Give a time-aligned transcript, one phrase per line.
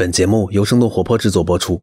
[0.00, 1.82] 本节目由生动活泼制作播出。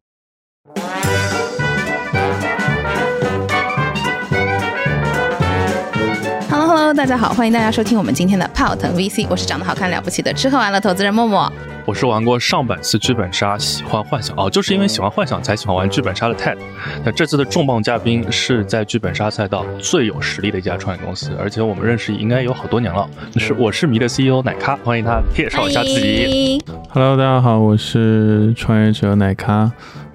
[7.07, 11.49] 家好，欢迎大家收听我们今天的泡腾 VC，我是长得好看了不起的吃喝玩乐投资人默默。
[11.85, 16.57] 我是玩过上百次剧本杀，喜欢幻想哦，就是因为喜欢幻想才喜欢玩剧本杀的 TED。
[17.05, 23.07] 那这次的重磅嘉宾是在剧本杀赛道最有实力的一家创业公司，而且我们认识应该有好多年了。
[23.37, 26.61] 是我是迷的 CEO 奶咖，欢迎他介绍一下自己。
[26.89, 29.71] Hello，大家好，我是创业者奶咖，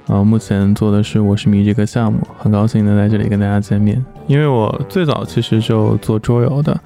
[0.09, 4.05] 呃，目前做的是我是迷这个项目，很高兴能在这里跟大家见面。
[4.27, 6.79] 因为我最早其实就做桌游的，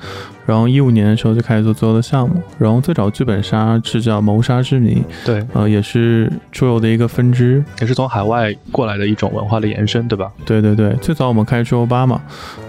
[0.45, 7.63] 然后一五年的时候就开始做桌游的项目，然后最早剧本杀是叫谋杀之谜，对，呃，也是桌游的一个分支。
[7.81, 10.31] 也是从海外过来的一种文化的延伸，对吧？
[10.45, 12.21] 对对对，最早我们开桌游吧嘛，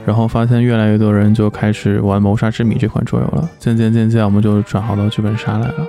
[0.06, 5.88] 然后发现越来越多人就开始玩谋杀之谜这款桌游了，渐渐渐渐我们就转行到剧本杀来了。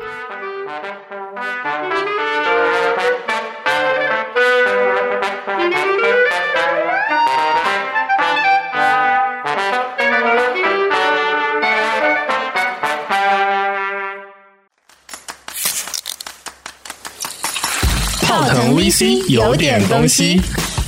[18.88, 20.40] VC 有点东西，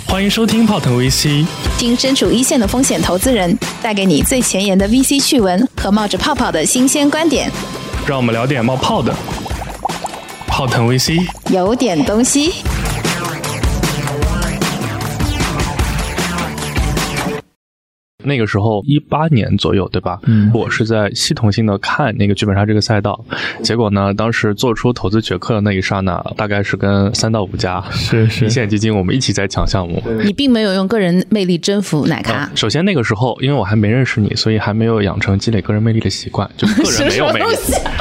[0.06, 1.44] 欢迎收听泡腾 VC。
[1.76, 7.52] 听身处一线的风险投资人带给你最前沿的 VC 趣闻和冒着泡泡的新鲜观点，
[8.06, 9.14] 让我们聊点冒泡的。
[10.46, 12.54] 泡腾 VC，有点东西。
[18.22, 20.18] 那个时候一八年左右，对吧？
[20.24, 20.50] 嗯。
[20.54, 23.24] 我是在系统性的看那个剧本杀这个赛道，
[23.62, 28.46] 结果呢，当时做出投资决策的那一刹那，大概是跟三到五家是是。
[28.46, 30.02] 一线基金我们一起在抢项目。
[30.24, 37.46] 你并没有用个人魅力征服奶咖啊，首先那个时候，因为我还没认识你，所以还没有养成积累个人魅力的习惯，就个人没有魅力，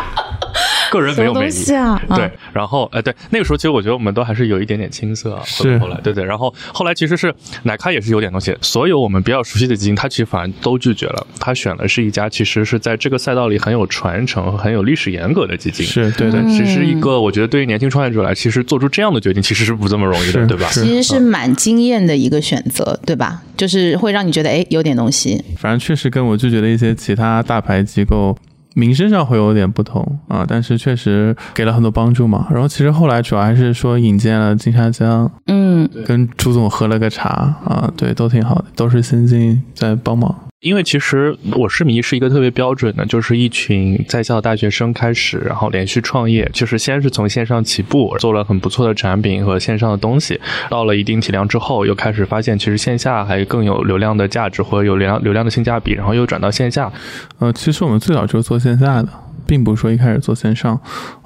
[0.92, 1.74] 个人没有魅力。
[1.76, 2.02] 啊？
[2.16, 5.42] 对，然后哎，对，那个时候其实我觉得我们都还是有一点点青涩啊。
[5.46, 15.86] 是后来，对对，然后后来其实是奶咖也是有点东西，所有我们比较熟悉的基金，他其实反而都拒绝了，他选的是一家其实是在这个赛道里很有传承、很有历史严格的基金。
[15.86, 20.68] 是对对对，其实一个我觉得对于年轻创业者来，其实做出这样的决定其实是不这么容易的，对吧？
[20.72, 23.42] 其实是蛮惊艳的一个选择，对吧？
[23.56, 25.44] 就是会让你觉得哎有点东西。
[25.58, 28.38] 反正确实跟我拒绝的一些其他大牌机构
[28.76, 32.48] 名声上会有点不同啊，但是确实给了很多帮助嘛。
[32.52, 37.30] 然后其实后来主要还是说引荐了金沙江，嗯，跟朱总喝了个茶
[37.66, 40.36] 啊，对，都挺好的，都是新进在帮忙。
[40.62, 50.38] 因为其实我是迷是一个特别标准的，就是一群在校大学生开始，然后连续创业，就是先是从线上起步，做了很不错的产品和线上的东西，
[50.70, 56.92] 到了一定体量之后，又开始发现其实线下还更有流量的价值或者有流量流量的性价比，然后又转到线下。
[57.38, 59.08] 呃，其实我们最早就是做线下的，
[59.48, 60.78] 并不是说一开始做线上。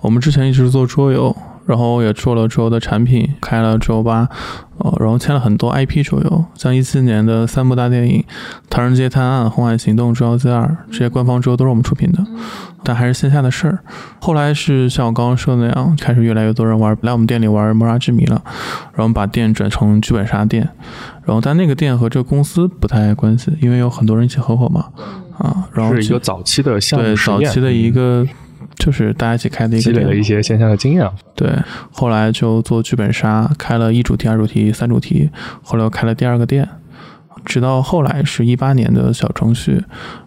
[0.01, 1.35] 我们之前一直做桌游，
[1.65, 4.27] 然后也做了桌游的产品，开了桌游吧，
[4.79, 8.21] 呃，然后签了很多 IP 桌游，像一七年的三部大电影
[8.69, 12.25] 《唐人街探案》《红海行动》《捉妖记二》这些官方桌游都是我们出品的，
[12.83, 13.79] 但还是线下的事儿。
[14.19, 18.41] 后来是像我刚刚说的那样，开始越来越多人玩来我们店里玩《谋杀之谜》了，
[18.91, 20.67] 然后我们把店转成剧本杀店，
[21.23, 24.87] 然后但那个店和这个公司不太关系，因为有很多人一起合伙嘛，
[25.37, 28.27] 啊，然后是一个早期的项目对实验早期的一个
[28.83, 31.09] 就是大家一起开的一个店积累了一些线下的经验。
[31.35, 31.49] 对，
[31.89, 35.29] 后来就做剧本杀，开了一主题、二主题、三主题，
[35.61, 36.67] 后来又开了第二个店，
[37.45, 39.81] 直到后来是一八年的小程序，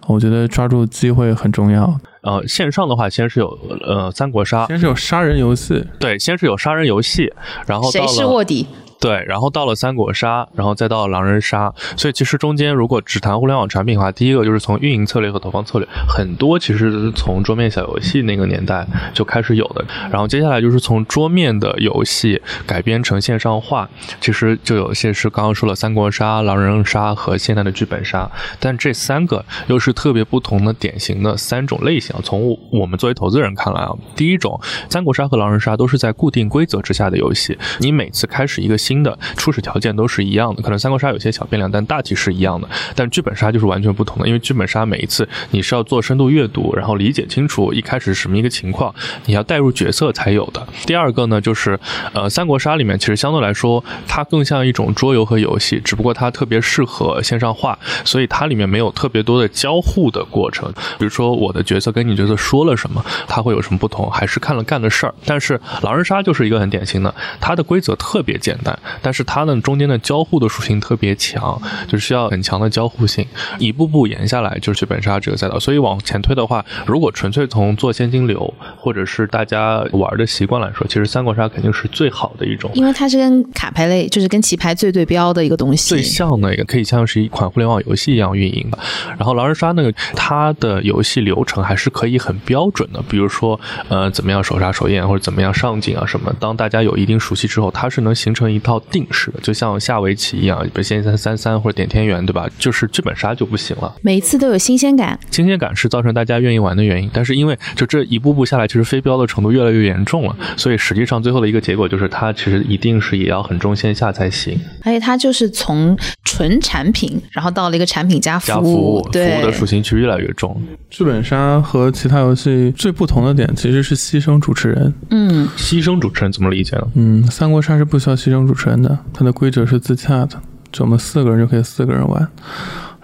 [0.07, 2.01] 我觉得抓住机会很重要。
[2.23, 7.31] 呃，线上的话，先是有呃三国杀，先是有杀人游戏，对，先是有杀人游戏，
[7.67, 8.67] 然后到谁了是卧底？
[8.99, 23.89] 对，然后到了三国杀，然后再到狼人杀，所以其实中间如果只谈互联网产品的话，第一个就是从运营策略和投放策略，很多其实是从桌面小游戏那个年代就开始有的，然后接下来就是从桌面的游戏改编成线上化，
[24.21, 32.17] 其实就有些是刚刚说了三国杀、狼人杀和现在的剧本杀，但这三个又是特别不同的典型的三种类型。
[32.25, 34.59] 从我们作为投资人看来啊，第一种
[34.89, 42.69] 三国杀和狼人杀都是在固定规则之下的游戏，你每次开始一个新的初始条件都是一样的，可能三国杀有些小变量，但大体是一样的。
[42.95, 48.95] 但剧本杀就是完全不同的，因为剧本杀每一次你是要做深度阅读，然后理解清楚一开始是什么一个情况，
[49.25, 50.65] 你要带入角色才有的。
[50.87, 51.79] 第二个呢，就是
[52.13, 60.73] 呃，三国杀里面其实相对来说，它更像一种桌游和游戏，只不过它特别适合线上化，所以它里面没有特别多的交互的过程。
[60.99, 65.15] 比如说我的角色跟你角色说了什么，它会有什么不同，还是看了干的事儿。
[65.25, 73.27] 但是狼人杀就是一个很典型的，它的规则特别简单，简，但是它呢中间的交互的属性特别强，就需要很强的交互性。
[73.59, 82.71] 一步步延下来就是剧本杀这个赛道，所以往前推的话，如果纯粹从做现金流或者是大家玩的习惯来说，其实三国杀肯定是最好的一种。
[82.75, 88.79] 因为它是跟卡牌类，就是跟棋牌最对标的一个东西，最像的一个可以像是一款互联网游戏一样运营的。
[89.19, 93.59] 然后狼人杀那个它的游戏流程还是可以很标准的，比如说
[93.89, 96.33] 呃怎么样手杀手验或者怎么样上警啊什么。
[96.39, 102.49] 当大家有一定熟悉之后，它是能形成一套定式的，就像下围棋一样，比如先三三三或者点天元，对吧？
[102.59, 105.19] 就是剧本杀就不行了，每一次都有新鲜感。
[105.31, 114.59] 新鲜感是造成大家愿意玩的原因，但是因为就这一步步下来，其实非标的程度越来越严重了，所以实际上最后的一个结果就是它其实一定是也要很重线下才行。
[114.83, 120.61] 而且它就是从纯产品，然后到了一个产品加服加服务，服务的属性其实越来越重。
[120.91, 124.93] 剧本杀和其他游戏最不同的点其实是牺牲主持人。
[125.11, 126.89] 嗯，牺牲主持人怎么理解呢？
[126.95, 130.41] 嗯，三国杀是不需要牺牲主持人的，它的规则是自洽的，
[130.73, 132.27] 就我们四个人就可以四个人玩。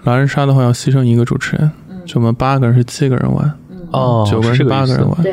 [0.02, 1.70] 狼人杀的话要牺牲一个主持人，
[2.04, 3.52] 就我们八个人是七个人玩，
[3.93, 5.22] 哦，九个人是八个人玩。
[5.22, 5.32] 对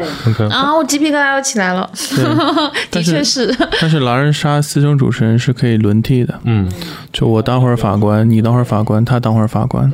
[0.50, 1.90] 啊，我鸡皮疙瘩要起来了，
[2.92, 3.52] 的确是。
[3.82, 6.70] 但是狼人杀牺牲主持人是可以轮替的，嗯，
[7.12, 9.92] 就我当会儿法官，你当会儿法官，他当会儿法官，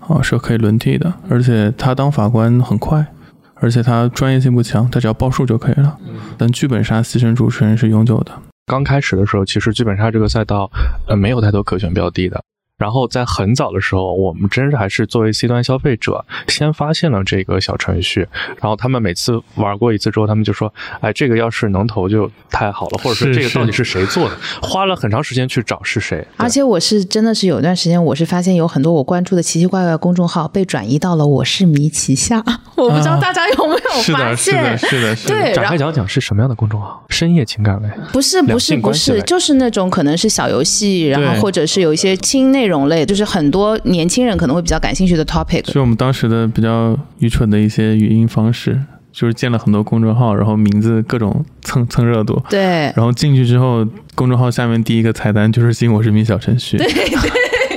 [0.00, 1.12] 啊，是可以轮替的。
[1.28, 3.06] 而且他当法官很快，
[3.54, 5.96] 而且他专业性不强，他只要报数就可以了。
[6.36, 8.32] 但剧本杀牺牲主持人是永久的。
[8.66, 10.68] 刚开始的时候，其实剧本杀这个赛道，
[11.06, 12.42] 呃，没有太多可选标的的。
[12.78, 18.28] 然后在很早的时候，我们真是还是作为 C 端消费者，先发现了这个小程序。
[18.60, 26.26] 然后他们每次玩过一次之后，他们就说：“哎，这个要是能投就太好了，或者说这个到底是谁做的？”花了很长时间去找是谁。
[26.36, 32.44] 而且我是真的是有一段时间，我是发现有很多我关注的奇奇怪怪的公众号被转移到了我是迷旗下，
[32.76, 34.78] 我不知道大家有没有是的，发现？
[34.78, 35.40] 是的，是的，是的。
[35.40, 37.02] 对，展开讲讲是什么样的公众号？
[37.08, 37.88] 深夜情感类。
[38.12, 45.70] 不是不是不是，就是那种可能是小游戏，然后或者是有一些轻内容类，就是很多年轻人可能会比较感兴趣的 topic。
[45.70, 48.80] 是我们当时的比较愚蠢的一些语音方式，
[49.12, 52.60] 就是建了很多公众号，然后名字各种蹭蹭热度，对，
[52.94, 56.78] 然后进去之后，公众号下面第一个菜单就是新我是名小程序。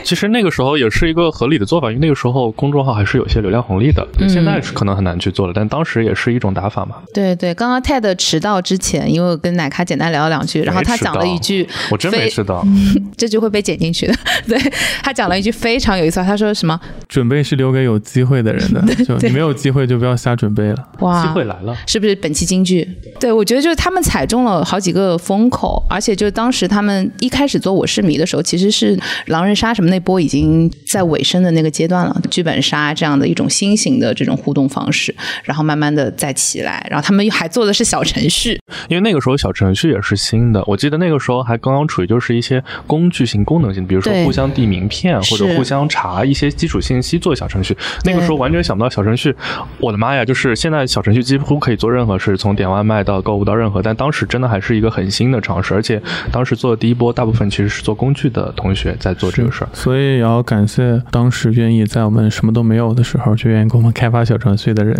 [0.09, 4.03] 其实那个时候也是一个合理的做法，因为那个时候公众号还是有些流量红利的。
[4.17, 6.95] 嗯现在是可能很难去做了，但当时也是一种打法嘛。
[7.13, 12.65] 对对，刚刚 TED 迟到之前，因为我跟奶咖简单聊了两句，然后他讲了一句，我真没迟到。
[13.15, 14.15] 这句会被剪进去的。
[14.47, 14.57] 对
[15.03, 16.79] 他讲了一句非常有意思，他说什么？
[17.07, 20.89] 准备是留给有机会的人的， 就你没有机会就不要瞎准备了。
[21.01, 22.87] 哇，机会来了，是不是本期金句？
[23.19, 28.97] 对，我觉得就是他们踩中了好几个风口，而且就是当时他们一开始做我是迷的时候，其实是
[29.27, 35.13] 狼人杀什么那波已经在尾声的那个阶段了，剧本杀这样的一种新型的这种互动方式，
[35.43, 47.75] 然后慢慢的再起来，然后他们还做的是小程序，因为那个时候小程序也是新的，我记得那个时候还刚刚处于就是一些工具性、功能性，比如说互相递名片或者互相查一些基础信息做小程序。
[48.05, 49.35] 那个时候完全想不到小程序，
[49.79, 50.23] 我的妈呀！
[50.23, 59.69] 就是现在小程序几乎可以做任何事，从点外卖到购物到任何，但当时真的还是一个很新的尝试，而且当时做的第一波大部分其实是做工具的同学在做这个事儿。
[59.89, 64.95] 所以也要感谢当时愿意在我们什么都没有的时候就愿意给我们开发小程序的人。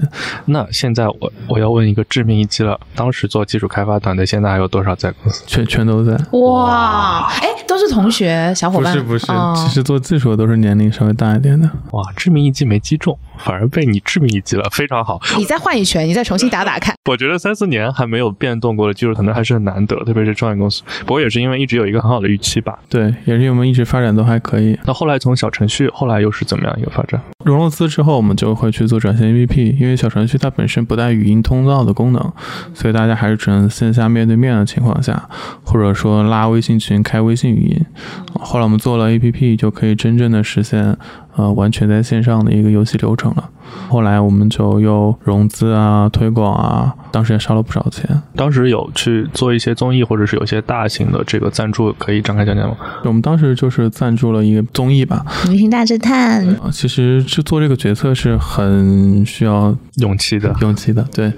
[0.46, 5.44] 那现在我我要问一个致命一击了，当时做技术开发团队现在还有多少在公司？
[5.46, 6.14] 全全都在。
[6.32, 11.70] 哇，哎，都是同学小伙伴，不是不是，哦其实做技术的都是年龄稍微大一点的。
[11.92, 15.22] 哇，致命一击没击中，反而被你致命一击了，非常好。
[15.38, 16.96] 你再换一拳，你再重新打打看。
[17.08, 20.82] 我觉得三四年还没有变动过的技术，可能还是很难得，特别是创业公司。
[21.02, 22.80] 不过也是因为一直有一个很好的预期吧。
[22.90, 24.69] 对，也是因为我们一直发展都还可以。
[24.86, 27.22] 那后来从小程序，后来又是怎么样一个发展？
[27.46, 32.34] 融了资之后，我们就会去做转型 APP，因为小程序它本身不带语音通道的功能，
[32.74, 35.30] 所以大家还是只能线下面对面的情况下，
[35.64, 37.86] 或者说拉微信群开微信语音。
[38.34, 40.98] 后来我们做了 APP，就可以真正的实现
[41.36, 43.50] 呃完全在线上的一个游戏流程了。
[43.88, 48.20] 后来我们就又融资啊、推广啊，当时也烧了不少钱。
[48.36, 52.76] 当时有去做一些综艺，或者是有一些大型的这个赞助，可以展开讲讲吗？
[53.04, 61.04] 我们当时就是赞助了一个综艺吧，明星大侦探，呃其实去做这个决策是很需要勇气的勇气的。
[61.14, 61.32] 对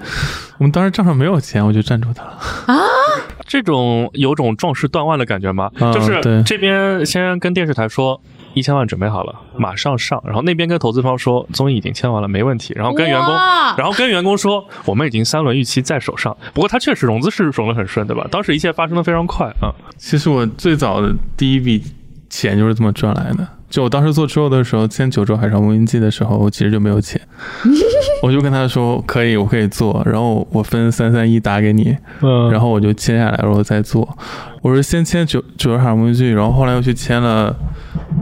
[0.56, 2.30] 我们当时账上没有钱，我就赞助他了
[2.66, 2.80] 啊。
[3.46, 5.70] 这种有种壮士断腕的感觉吗？
[5.78, 8.18] 啊就是对这边先跟电视台说。
[8.54, 10.22] 一千万准备好了，马上上。
[10.24, 12.72] 然后那边跟投资方说综艺已经签完了，没问题。
[12.76, 13.34] 然后跟员工，
[13.76, 16.36] 然后跟员工说我们已经三轮预期在手上。
[16.52, 18.26] 不过他确实融资是融得很顺，对吧？
[18.30, 19.72] 当时一切发生的非常快啊。
[19.96, 21.82] 其实我最早的第一笔
[22.28, 23.46] 钱就是这么赚来的。
[23.70, 27.18] 就我当时做之后的时候，签九州海上无人机的时候，我其实就没有钱。
[28.22, 34.06] 我就跟他说可以，我可以做，然后我分三三一打给你，嗯然后我就签下来，然后再做。
[34.60, 37.56] 我是先签九九州海上无人记，然后后来又去签了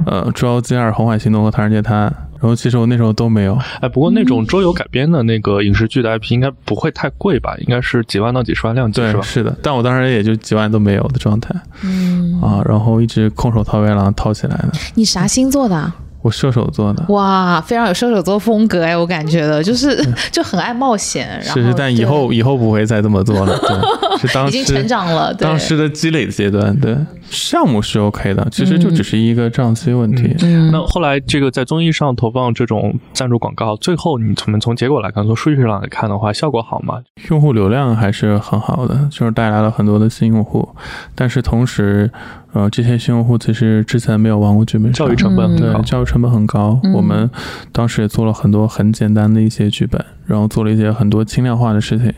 [0.07, 2.09] 呃《捉妖记二》《红海行动》和《唐人街探案》，
[2.41, 3.59] 然后其实我那时候都没有。
[3.81, 7.55] 哎，不过那种桌游改编的那个影视剧的 IP 应该不会太贵吧？
[7.59, 9.21] 应该是几万到几十万量级是，吧？
[9.21, 14.71] 对是的，但我当时也就几万都没有的状态嗯，啊，然后一直空手套白狼套起来的。
[14.95, 15.95] 你啥星座的啊？
[16.23, 23.59] 我射手座的，哇，非常有射手座风格哎，我感觉的，就是 就很爱冒险，然后是是，但以后以后不会再这么做了。
[23.59, 25.47] 对， 是当对已经成长了，对。
[25.47, 26.97] 当时的积累阶段，对。
[27.31, 30.35] 项目是 OK 的，其实就只是一个账期问题。
[30.43, 30.71] 嗯。
[30.73, 36.97] 那后来这个在综艺上投放这种赞助广告，最后你从从结果来看，从数据上来看的话，效果好吗？
[37.31, 40.69] 用户流量还是很好的，就是带来了很多的新用户，
[41.15, 42.11] 但是同时，
[42.52, 45.83] 呃，这些新用户其实之前没有玩过剧本杀，教育成本对。
[45.83, 46.78] 教育成本很高。
[46.83, 47.30] 嗯我们
[47.73, 52.12] 当时也做了很多很简单的一些剧本，然后做了一些很多轻量化的事情，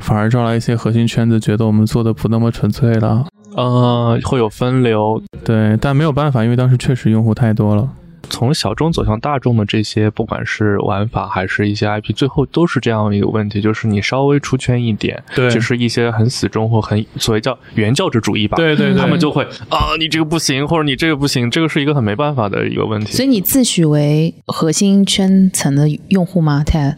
[0.00, 3.24] 反而招来一些核心圈子觉得我们做的不那么纯粹了。
[3.54, 7.88] 呃，会有分流，对，但没有办法，因为当时确实用户太多了。
[8.30, 23.12] 从小众走向大众的这些，不管是玩法还是一些 IP，最后都是这样一个问题，就是你稍微出圈一点，对就是一些很死忠或很所谓叫原教旨主义吧，对对对，他们就会啊，你这个不行，或者你这个不行，这个是一个很没办法的一个问题。
[23.12, 26.96] 所以你自诩为核心圈层的用户吗？Ted，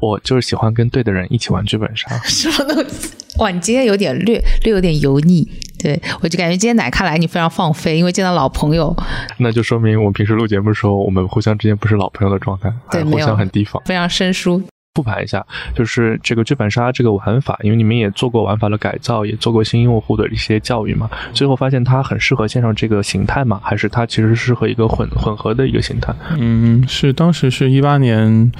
[0.00, 2.08] 我就是喜欢跟对的人一起玩剧本杀。
[2.24, 3.12] 什么东西？
[3.38, 5.48] 哇，你今天有点略略有点油腻。
[5.82, 8.94] 对我就感觉今天奶咖来你非常放飞，因为见到老朋友，
[9.38, 13.82] 那就说明我们平时录节目的时候，我们互相之间不是老朋友的状态，对互相很提防。
[13.86, 14.62] 非常生疏。
[15.00, 26.14] 复盘一下，就是这个剧本杀这个玩法，因为你们也做过玩法的改造，也做过新用户的一些教育嘛，最后发现它很适合线上这个形态嘛，还是它其实适合一个混混合的一个形态？
[26.38, 28.52] 嗯，是当时是一八年，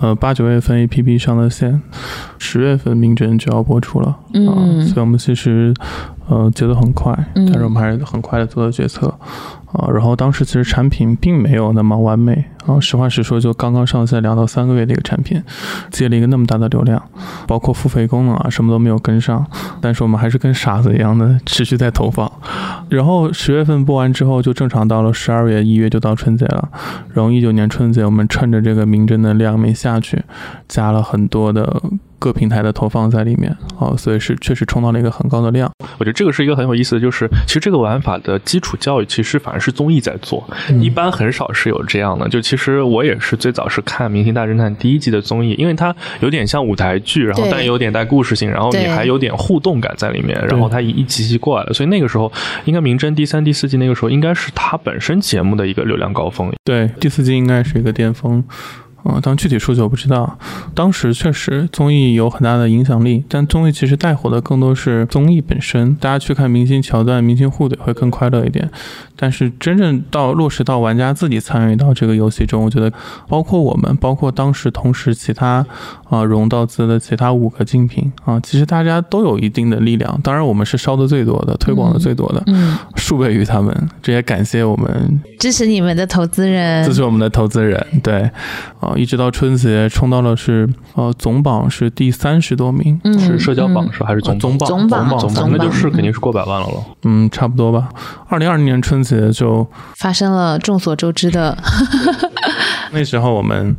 [0.00, 1.80] 呃八九月份 A P P 上了线，
[2.38, 4.48] 十月份名侦就要播出了，嗯。
[4.48, 5.72] 啊，所以我们其实
[6.28, 7.46] 呃节奏很快，嗯。
[7.46, 9.14] 但是我们还是很快的做了决策，
[9.74, 15.42] 啊，然后当时其实产品并没有那么完美，啊，实话实说，就刚刚上线两到三个月的一个产品，
[15.90, 17.02] 接了一个那么大的流量，
[17.46, 19.44] 包括付费功能啊什么都没有跟上，
[19.80, 22.30] 但是我们还是跟傻子一样的持续在投放，
[22.88, 26.68] 然后十月份播完之后，就正常到了十二月、一月就到春节了。
[27.12, 30.22] 然后一九年春节，我们趁着这个名侦的量没下去，
[30.68, 31.82] 加了很多的
[32.18, 35.70] 各平台的投放在里面，哦，所以是确实冲到了一个很高的量。
[35.98, 40.46] 我觉得这个是一个很有意思的，就是其实这个玩法的基础教育，其实反而是综艺在做，
[40.80, 42.28] 一般很少是有这样的。
[42.28, 52.30] 就其实我也是最早是看《明星大侦探》第一季的综艺，因为它有点像舞台剧，然后对但有点带故事性，然后你还有点互动感在里面，然后它一一集集过来了，所以那个时候
[52.66, 56.52] 应该《名侦》第三、第四季那个时候应该是它本身节目的一个流量高峰。
[56.62, 58.44] 对，第四季应该是一个巅峰。
[59.04, 60.38] 嗯，但具体数据我不知道。
[60.74, 68.70] 当时确实综艺有很大的影响力，但综艺其实带火的更多是综艺本身，大家去看明星桥段、明星互怼会更快乐一点。
[69.16, 72.92] 但是真正到落实到玩家自己参与到这个游戏中，我觉得
[73.28, 75.64] 包括我们，包括当时同时其他
[76.14, 80.20] 啊、融到资的其他五个竞品啊，其实大家都有一定的力量。
[80.22, 83.74] 当然，我们是烧的最多的，推广的最多的，嗯， 数倍于他们。
[84.00, 88.30] 这也感谢我们支持你们的投资人支持我们的投资人，对，
[88.80, 96.84] 啊、一直到春节冲到了是呃总榜是第三十多名，嗯是社交榜是吧还是总呃总榜总榜榜总总榜那就是肯定是过百万了咯。
[97.02, 97.88] 嗯，差不多吧。
[98.28, 99.66] 二零二零年春节就
[99.96, 101.56] 发生了众所周知的，
[102.92, 103.74] 那时候我们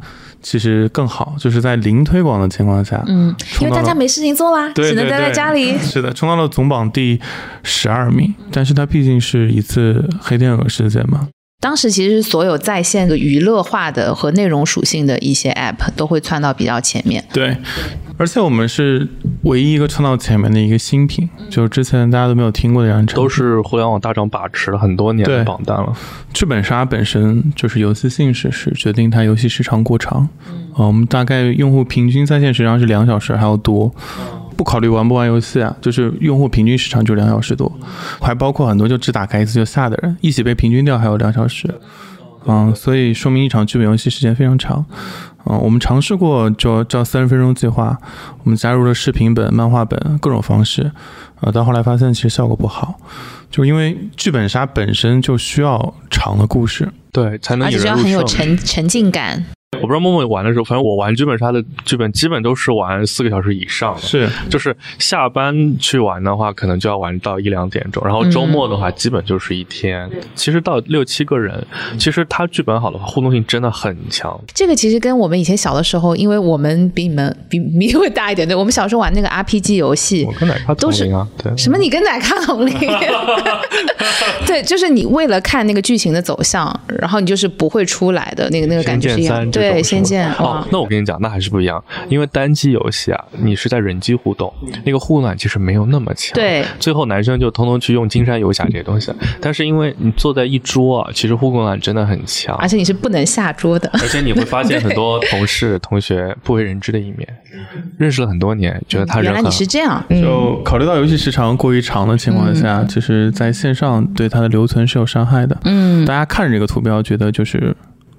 [0.48, 5.76] 其实更好，就是在零推广的情况下，嗯，因为大家没事情做啦，只能待在家里。
[5.80, 7.20] 是的，冲到了总榜第
[7.64, 11.28] 十二名，但是它毕竟是一次黑天鹅事件嘛，
[11.66, 17.26] 当时其实所有在线的娱乐化的和内容属性的一些 App 都会窜到比较前面。
[17.34, 17.58] 对，
[18.20, 19.08] 而且我们是
[19.46, 25.44] 唯一一个窜到前面的一个新品，就是之前大家都没有听过的这样产品，都是互联网大厂把持了很多年的对。
[25.44, 25.92] 榜单了。
[26.32, 30.30] 剧本杀本身就是游戏性质是决定它游戏时长过长，
[30.76, 33.92] 呃，我们大概用户平均在线时长是两小时还要多，
[34.56, 37.72] 不考虑玩不玩游戏啊，就是用户平均时长就两小时多，
[38.22, 41.74] 还包括很多就只打开一次就下的人，一起被平均掉还有两小时，
[42.46, 44.86] 嗯，所以说明一场剧本游戏时间非常长。
[45.48, 47.96] 嗯，我们尝试过就叫三十分钟计划，
[48.44, 50.92] 我们加入了视频本、漫画本各种方式，
[51.42, 52.96] 呃，到后来发现其实效果不好，
[53.52, 58.24] 就因为剧本杀本身就需要长的故事，对，才能而且要很有。
[58.24, 59.46] 沉沉浸感。
[59.82, 70.10] 我不知道默默玩的时候，反正我玩剧本杀的剧本基本都是玩四个小时以上的，是就是下班去玩的话，可能就要玩到一两点钟，然后周末的话，基本就是一天。
[70.34, 71.64] 其实到六七个人，
[72.00, 74.40] 其实他剧本好的话，互动性真的很强。
[74.54, 81.78] 这个其实跟我们以前小的时候，因为我们比你们比比会大一点，对我们小时候玩那个 RPG 游戏我，跟奶咖都是同龄啊，对，什么？
[81.78, 82.74] 你跟奶咖同龄？
[84.48, 86.68] 对，就是你为了看那个剧情的走向，
[87.00, 89.36] 然后你就是不会出来的那个那个感觉是一样。
[89.52, 94.54] 对，《仙剑》哦哇，，那我跟你讲，那还是不一样，因为单机游戏啊，你是在人机互动，
[94.86, 96.36] 那个互动感其实没有那么强。
[96.36, 96.64] 对。
[96.80, 102.56] 最后男生就通通去用金山游侠这些东西，但是因为你坐在一桌啊，其实互动感真的很强。
[102.58, 102.68] 而。
[102.68, 103.90] 且你是不能下桌的。
[104.02, 107.26] 而且你会发现很多同事、 同学不为人知的一面，
[107.98, 115.58] 认识了很多年，觉得他人很原来你是这样，嗯，就考虑到游戏时长过于长的情况下，其实在线上对它的留存是有伤害的。
[115.64, 116.04] 嗯。
[116.06, 117.74] 大，家看着这个图标，觉得就是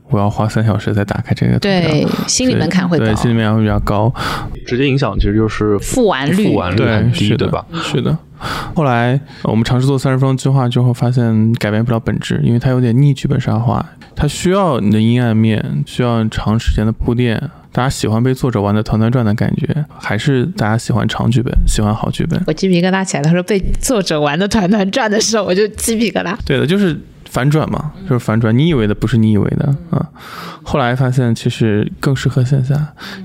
[0.09, 4.13] 我要花三小时再打开这个，对，心理门槛会高对，，心理门槛会比较高。
[4.67, 7.67] 直接影响，其实就是复完率复玩率对，很低，是的对吧？？
[7.83, 8.17] 是的。
[8.75, 13.85] 后来我们尝试做三十分钟计划之后，发现改变不了本质，因为它有点逆剧本杀化，
[14.15, 17.41] 它需要你的阴暗面，需要长时间的铺垫。
[17.73, 22.43] 大家喜欢被作者玩的团团转的感觉，还是大家喜欢长剧本，喜欢好剧本？
[22.47, 23.23] 我鸡皮疙瘩起来。
[23.23, 26.35] 他说被作者玩的团团转的时候，我就鸡皮疙瘩。
[26.47, 28.56] 对的，就是反转嘛，就是反转。
[28.56, 30.06] 你以为的不是你以为的啊。
[30.62, 32.75] 后来发现其实更适合线下，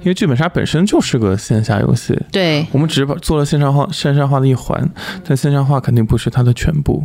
[0.01, 2.20] 因为剧本杀本身就是个线下游戏。
[2.31, 4.88] 对，我们只是把做了线上化、线上化的一环，
[5.27, 7.03] 但线上化肯定不是它的全部。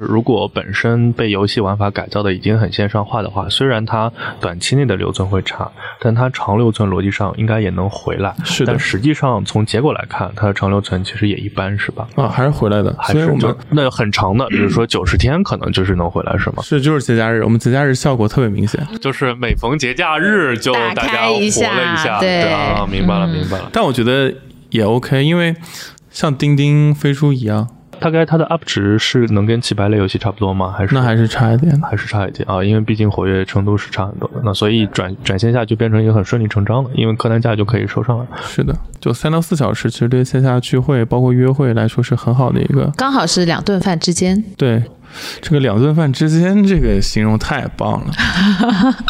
[0.00, 8.34] 如果本身被游戏玩法改造的已经很线上化的话，虽然它短期内的留存会差，但它长留存逻辑上应该也能回来。
[8.42, 12.08] 是的但实际上从结果来看，它的长留存其实也一般，是吧？
[12.16, 16.62] 啊，还是回来的，还是就所以我们那很长的，比如说九十天，可能就是能回来，是吗？
[16.62, 18.80] 是就是节假日，我们节假日效果特别明显。
[19.02, 23.68] 就是每逢节假日就大家开一下活了一下，对啊，明白了，嗯明白了。
[23.70, 24.32] 但我觉得
[24.70, 25.54] 也 OK，因为
[26.10, 27.68] 像钉钉、飞书一样，
[28.00, 30.74] 大概它的 up 值是能跟棋牌类游戏差不多吗？
[30.76, 31.80] 还是那还是差一点。
[31.82, 32.62] 还是差一点啊？
[32.64, 38.26] 因为毕竟活跃程度是差很多的，那所以转转线下就变成一个很顺理成章的，因为客单价就可以收上来。
[38.40, 42.90] 是的，就三到四小时，其实对线下聚会包括约会来说是很好的一个。
[42.96, 44.42] 刚好是两顿饭之间。
[44.56, 44.82] 对，
[45.40, 48.12] 这个两顿饭之间这个形容太棒了。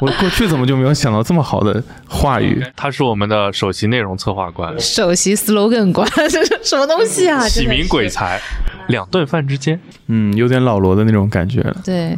[0.01, 2.65] 我过去怎么就没有想到这么好的话语？
[2.77, 7.49] 他是我们的首席内容策划官，首席 slogan 官，这是什么东西啊？
[7.49, 8.41] 启明真的是鬼才，
[8.89, 11.77] 两顿饭之间，嗯，有点老罗的那种感觉了。
[11.85, 12.17] 对，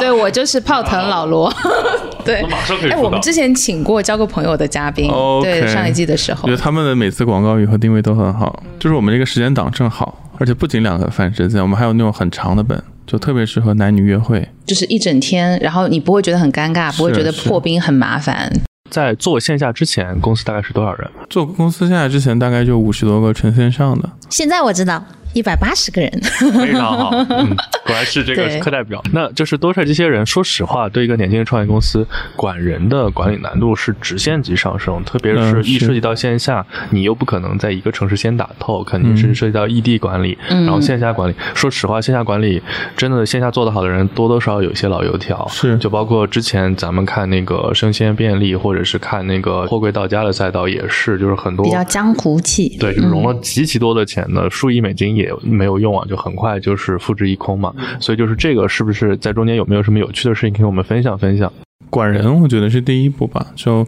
[0.00, 1.52] 对我就是泡腾老罗。
[2.24, 5.10] 对，马上可以哎，我们之前请过交个朋友的嘉宾
[5.42, 14.44] 对上一季的时候我觉得，他们的每次广告语和定位都很好，就是我们这个时间档正好，而且不仅两个饭时间，我们还有那种很长的本，就特别适合男女约会。
[14.66, 18.52] 就是一整天，然后你不会觉得很尴尬，不会觉得破冰很麻烦。
[18.90, 21.08] 在做线下之前，公司大概是多少人？
[21.30, 26.10] 做公司线下之前大概就五十多个纯线上的，现在我知道一百八十个人，
[26.60, 27.48] 非常好， 嗯，
[27.84, 29.02] 果然是这个课代表。
[29.12, 41.34] 那就是多帅这些人，说实话，对一个年轻的创业公司，管人的管理难度是直线级上升，特别是一涉及到线下，你又不可能在一个城市先打透，肯定是嗯涉及到异地管理，嗯然后线下管理。
[41.54, 42.62] 说实话，线下管理
[42.96, 45.76] 真的线下做得好的人，多多少少有一些老油条，是。
[45.78, 52.76] 就包括之前咱们看那个生鲜便利，或者是看那个货柜到家的赛道，也是，就是很多比较江湖气。
[52.78, 57.72] 对，就融了极其多的钱的，数亿美金也没有用啊，就很快就是付之一空嘛。
[58.00, 61.52] 所以就是这个是不是在中间有没有什么有趣的事情跟我们分享分享？
[61.90, 63.46] 管人我觉得是第一步吧。
[63.54, 63.86] 就，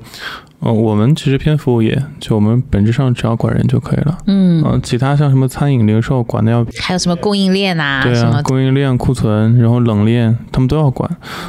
[0.59, 4.18] 呃，我们其实偏服务业，就我们本质上只要管人就可以了。
[4.27, 11.09] 嗯，嗯、其他像什么餐饮零售管的要比还有什么供应链啊，对啊，供应链、库存，然后冷链，他们都要管，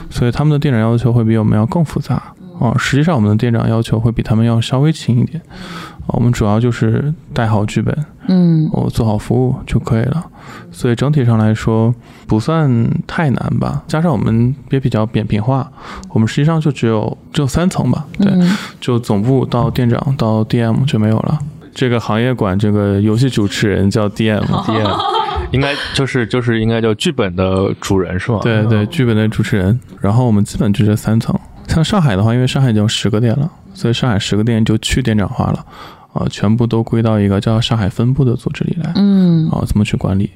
[0.09, 2.23] 所以他们的店长要求会比我们要更复杂。
[2.59, 5.41] 哦，实际上我们的店长要求会比他们要稍微轻一点。
[5.41, 7.95] 哦我们主要就是带好剧本，
[8.27, 10.25] 嗯我、做好服务就可以了。
[10.71, 11.93] 所以整体上来说
[12.27, 13.83] 不算太难吧。
[13.87, 15.69] 加上我们也比较扁平化，
[16.09, 18.05] 我们实际上就只有只有三层吧。
[18.19, 21.39] 对，嗯就总部到店长到 DM 就没有了。
[21.73, 25.15] 这个行业管这个游戏主持人叫 DM，DM。
[25.51, 28.39] 应该就是就是应该叫剧本的主人是吧？
[28.41, 29.79] 对对，剧本的主持人。
[30.01, 31.37] 然后我们基本就这三层。
[31.67, 35.65] 像上海的话，因为上海已经有十个店了，所以上海十个店就去店长化了，
[36.15, 40.31] 啊、全部都归到一个叫上海分部的组织里来，嗯啊、怎么去管理？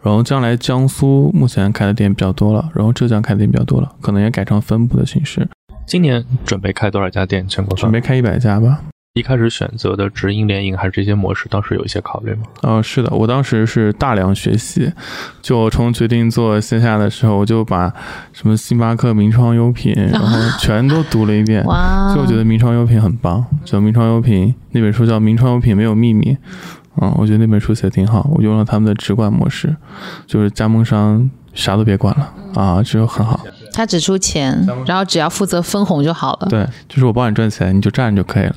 [0.00, 5.48] 然后将来江苏目前开的店比较多了，然后浙江开的店比较多了，可能也改成分部的形式，
[5.86, 7.48] 今年准备开多少家店？
[7.48, 8.80] 全国准备开一百家吧。
[9.16, 12.40] 一开始选择的直营联营还是这些模式，当时有一些考虑吗？
[12.62, 14.92] 哦，是的，我当时是大量学习，
[15.40, 17.94] 就我从决定做线下的时候，我就把
[18.32, 21.64] 什么星巴克、名创优品，然后 全都读了一遍。
[21.64, 26.32] 哇所以我觉得名创优品很棒，就名创优品那本书叫《名创优品没有秘密》，
[27.00, 29.76] 嗯，我觉得那本书写的挺好，我用了他们的直管模式，
[30.26, 33.38] 就是加盟商啥都别管了啊，这就很好。
[33.72, 36.48] 他只出钱，然后只要负责分红就好了。
[36.50, 38.56] 对，就是我帮你赚钱，你就站着就可以了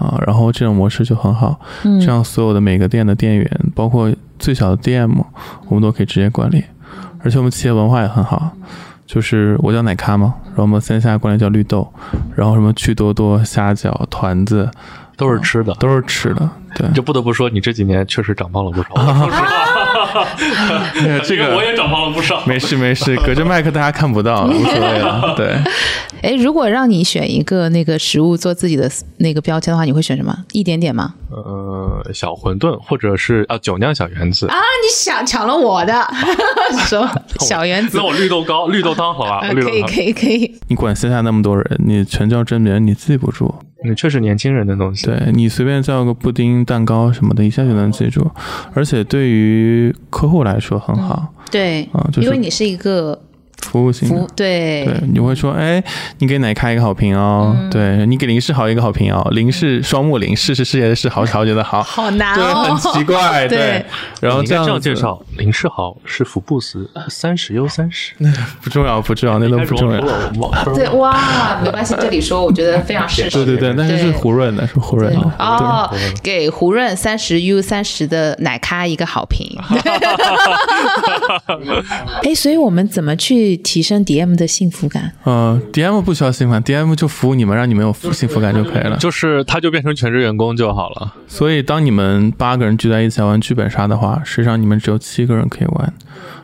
[0.00, 0.20] 啊。
[0.26, 5.22] 然后这种模式就很好，嗯这样所有的每个店的店员，包括最小的 DM，
[5.68, 6.64] 我们都可以直接管理。
[7.22, 8.50] 而且我们企业文化也很好，
[9.06, 11.86] 就是我叫奶咖嘛，然后我们线下管理叫绿豆，
[12.34, 14.70] 然后什么趣多多、虾饺、团子
[15.18, 16.48] 都是吃的，都是吃的。
[16.74, 18.88] 对，就不得不说，你这几年确实长胖了不少。
[18.94, 19.79] 说实话，
[21.24, 22.42] 这个我也长胖了不少。
[22.46, 25.34] 没事没事，隔着麦克大家看不到，无所谓了。
[25.36, 25.56] 对，
[26.22, 30.36] 哎，如果让你选一个那个食物做自己的那个标签的话，你会选什么？
[30.52, 31.14] 一点点吗？
[31.30, 35.94] 呃，小馄饨或者是啊酒酿小圆子啊，你想抢了我的，
[36.88, 37.08] 说
[37.40, 39.38] 小圆子那，我绿豆糕、绿豆汤好吧？
[39.46, 40.58] 啊绿豆汤，可以可以可以。
[40.68, 43.54] 你管线下那么多人，你全叫真名你记不住。
[43.82, 45.06] 你，确实年轻人的东西。
[45.06, 48.30] 对你随便叫个布丁、蛋糕什么的，一下就能记住，
[48.74, 49.79] 而且对于
[50.10, 53.20] 客户来说很好，对，啊就是因为你是一个
[53.62, 54.08] 服务型。
[54.36, 54.84] 对。
[54.84, 55.82] 对，你会说，哎，
[56.18, 57.70] 你给奶咖一个好评哦，嗯。
[57.70, 63.84] 对你给林世豪一个好评哦，林是双木林，世是世界的世，豪是豪杰的豪，好难对，哦，很奇怪， 对，
[64.20, 68.12] 然后这样介绍：林世豪是福布斯三十优三十，
[68.62, 70.00] 不重要，不重要，那都不重要。
[70.74, 73.30] 对，哇，没关系，这里说我觉得非常适实。
[73.30, 75.20] 对对对，但是是胡润的，是胡润的。
[75.38, 75.90] 哦，
[76.22, 79.48] 给胡润三十 U 三十的奶咖一个好评。
[82.22, 85.12] 哎，所以我们怎么去提升 DM 的幸福感？
[85.24, 88.96] 呃，DM 不需要幸福感，DM 就服务你们，让你们有幸福感就可以了。
[88.98, 91.14] 就是他就变成全职员工就好了。
[91.26, 95.92] 所以，当你们八个人聚在一起玩剧本杀的话，实际上你们只有七个人可以玩。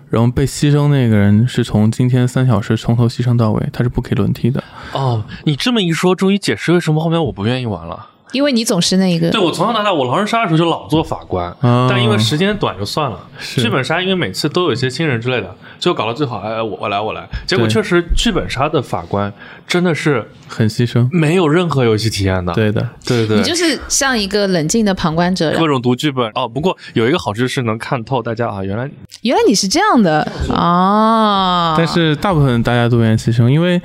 [0.08, 4.62] 然后被牺牲那个人是从今天三小时从头牺牲到尾，他是不可以轮替的。
[4.92, 8.10] 哦，你这么一说，终于解释为什么后面我不愿意玩了。
[8.32, 13.18] 因为你总是那一个对我从小到大，我狼人杀的时候就老做法官，哦但因为时间短就算了。
[13.38, 17.26] 是剧本杀因为每次都有一些新人之类的，最后搞到最好，哎，我我来我来。
[17.46, 19.32] 结果确实剧本杀的法官
[19.66, 21.08] 真的是很牺牲。
[21.12, 22.52] 没有任何游戏体验的。
[22.52, 25.52] 对的，对对对，你就是像一个冷静的旁观者。
[25.58, 26.48] 各种读剧本哦。
[26.48, 28.90] 不过有一个好处是能看透大家啊，原来
[29.22, 31.74] 原来你是这样的啊。
[31.76, 33.80] 但是大部分大家都愿意牺牲，因为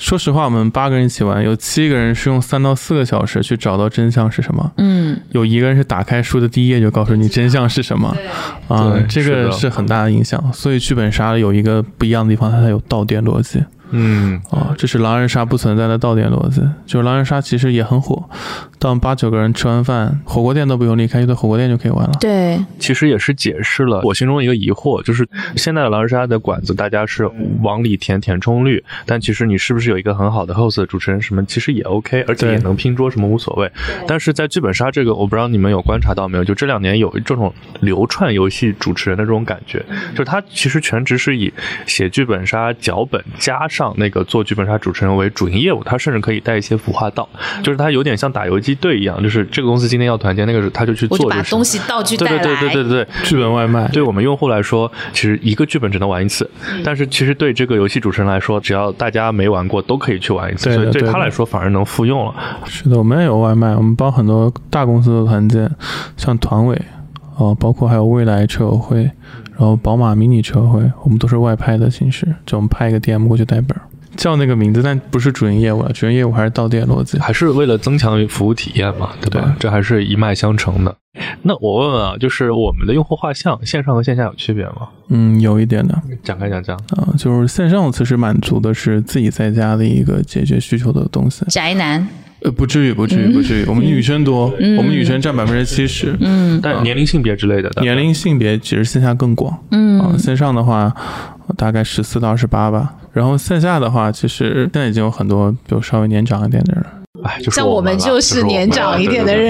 [0.00, 8.16] 说实话，我们八个人一起玩，有七个人是用三到四个小时去找到真相是什么，嗯，有一个人是打开书的第一页就告诉你真相是什么，
[8.66, 10.42] 啊对，这个是很大的影响。
[10.54, 13.62] 所以剧本杀有一个不一样的地方，它有倒点逻辑。
[13.90, 16.60] 嗯，哦，这是狼人杀不存在的到点逻辑。
[16.86, 18.28] 就是狼人杀其实也很火，
[18.78, 22.12] 当八九个人吃完饭，火锅店都不用离开，一个火锅店就可以玩了。
[22.20, 27.30] 对，其实也是解释了我心中一个疑惑，就是现在的狼人杀的馆子，大家是
[27.62, 33.70] 往里填填充率，但其实你是不是有一个很好的 host 主持人什么，其实也 OK，而且也能拼桌什么无所谓。
[34.06, 41.52] 但是在剧本杀这个，我不知道你们有观察到没有，就这两年有这种流串游戏主持人的这种感觉，就是他其实全职是以
[41.86, 47.28] 写剧本杀脚本加上那个做剧本杀主持人为主营业务，他甚至可以带一些孵化道，
[47.62, 52.38] 就是他有点像打游击队一样，就是这个公司今天要团建，那个他就去做，把就是东西道具带来。
[52.38, 53.08] 对对对对对对。
[53.24, 62.34] 剧本外卖，对我们用户来说，其实一个剧本只能玩一次，嗯但是其实对这个游戏主持人来说，只要大家没玩过，都可以去玩一次，对所以对他来说反而能复用了。
[62.64, 65.70] 是的，我们也有外卖，我们帮很多大公司的团建，
[66.16, 66.80] 像团委，
[67.36, 69.10] 哦、包括还有未来车友会，
[69.60, 73.82] 然后宝马迷你车会，我们都是外拍的形式，就我们派一个 DM 过去带本儿，
[74.16, 77.18] 叫那个名字，但不是主营业务了，主营业务还是到店逻辑。
[77.18, 79.54] 还是为了增强服务体验嘛，对吧？
[79.58, 80.96] 对这还是一脉相承的。
[81.42, 84.88] 那我问问啊，就是我们的用户画像，线上和线下有区别吗？
[85.08, 86.74] 嗯，有一点的，展开讲讲。
[86.96, 92.08] 啊、就是线上其实满足的是自己在家的一个解决需求的东西，宅男，
[92.42, 96.58] 呃，不至于，不至于，不至于，我们女生多，我们女生占百分之七十，嗯。
[96.62, 100.00] 但年龄、性别之类的，年龄、性别其实线下更广，嗯。
[100.00, 100.92] 啊，线上的话
[101.46, 106.84] 呃大概十四到二十八吧，然后线下的话，其实现在已经有很多，比如稍微年长一点的人，
[107.24, 109.34] 哎，就是像我们就是年长一点的。
[109.34, 109.40] 人。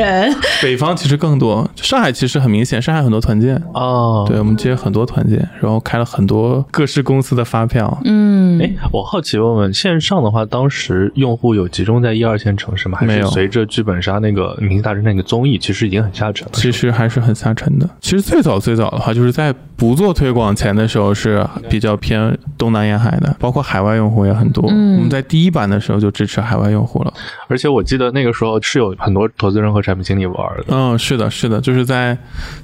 [0.63, 12.99] 北方其实更多，上海其实很明显，上海很多团建，哦，对我们接很多团建，然后开了很多各式公司的发票，嗯，哎，我好奇问问，线上的话，当时用户有集中在一二线城市吗？
[13.01, 16.53] 还没有是随着剧本杀那个《明星大侦探》那个综艺，其实已经很下沉了？
[16.55, 17.89] 其实还是很下沉的。
[18.01, 24.69] 其实最早最早的话，就是在不做推广前的时候是比较偏东南沿海的，包括海外用户也很多。
[24.71, 27.11] 嗯我们在第一版的时候就支持海外用户了。
[27.49, 30.65] 而且我记得那个时候是有很多投资人和产品经理玩的。
[30.69, 32.15] 嗯，是的，是的，就是在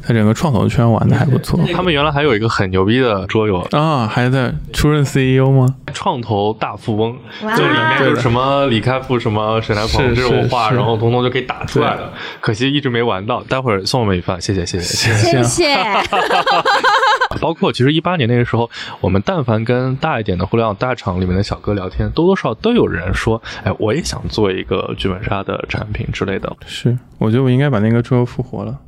[0.03, 1.59] 在整个创投圈玩的还不错。
[1.73, 5.67] 他们原来还有一个很牛逼的桌游，啊，还在出任 CEO 吗？
[5.95, 12.13] 创投大富翁，就里面对的就是什么李开复、什么沈南鹏这种话，然后通通就可以打出来了。
[12.43, 15.43] 可惜一直没玩到，待会儿送我们一份，谢谢谢谢谢谢。
[15.43, 15.77] 谢谢。
[17.41, 18.69] 包括其实一八年那个时候，
[19.01, 26.55] 我们但凡跟大一点的互联网大厂里面的小哥聊天，多多少少都有人说，哎，我也想做一个剧本杀的产品之类的。
[26.67, 28.79] 是，我觉得我应该把那个桌游复活了。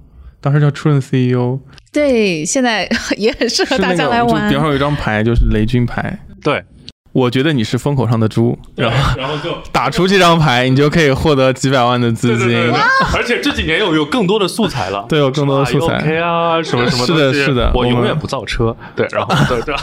[0.41, 1.59] 当时叫出任 CEO，
[1.93, 4.55] 对，现在 也很适合大家来玩就比。
[4.55, 6.65] 方说有一张牌就是雷军牌，对，
[7.13, 12.73] 我觉得你是风口上的猪，然后然后就 打出这张牌，你就可以获得几百万的资金。
[13.17, 15.97] 而且这几年有有更多的素材了，对有更多的素材。
[15.97, 19.75] OK 啊，什么 什么是的是的我永远不造车，对， 然后对对，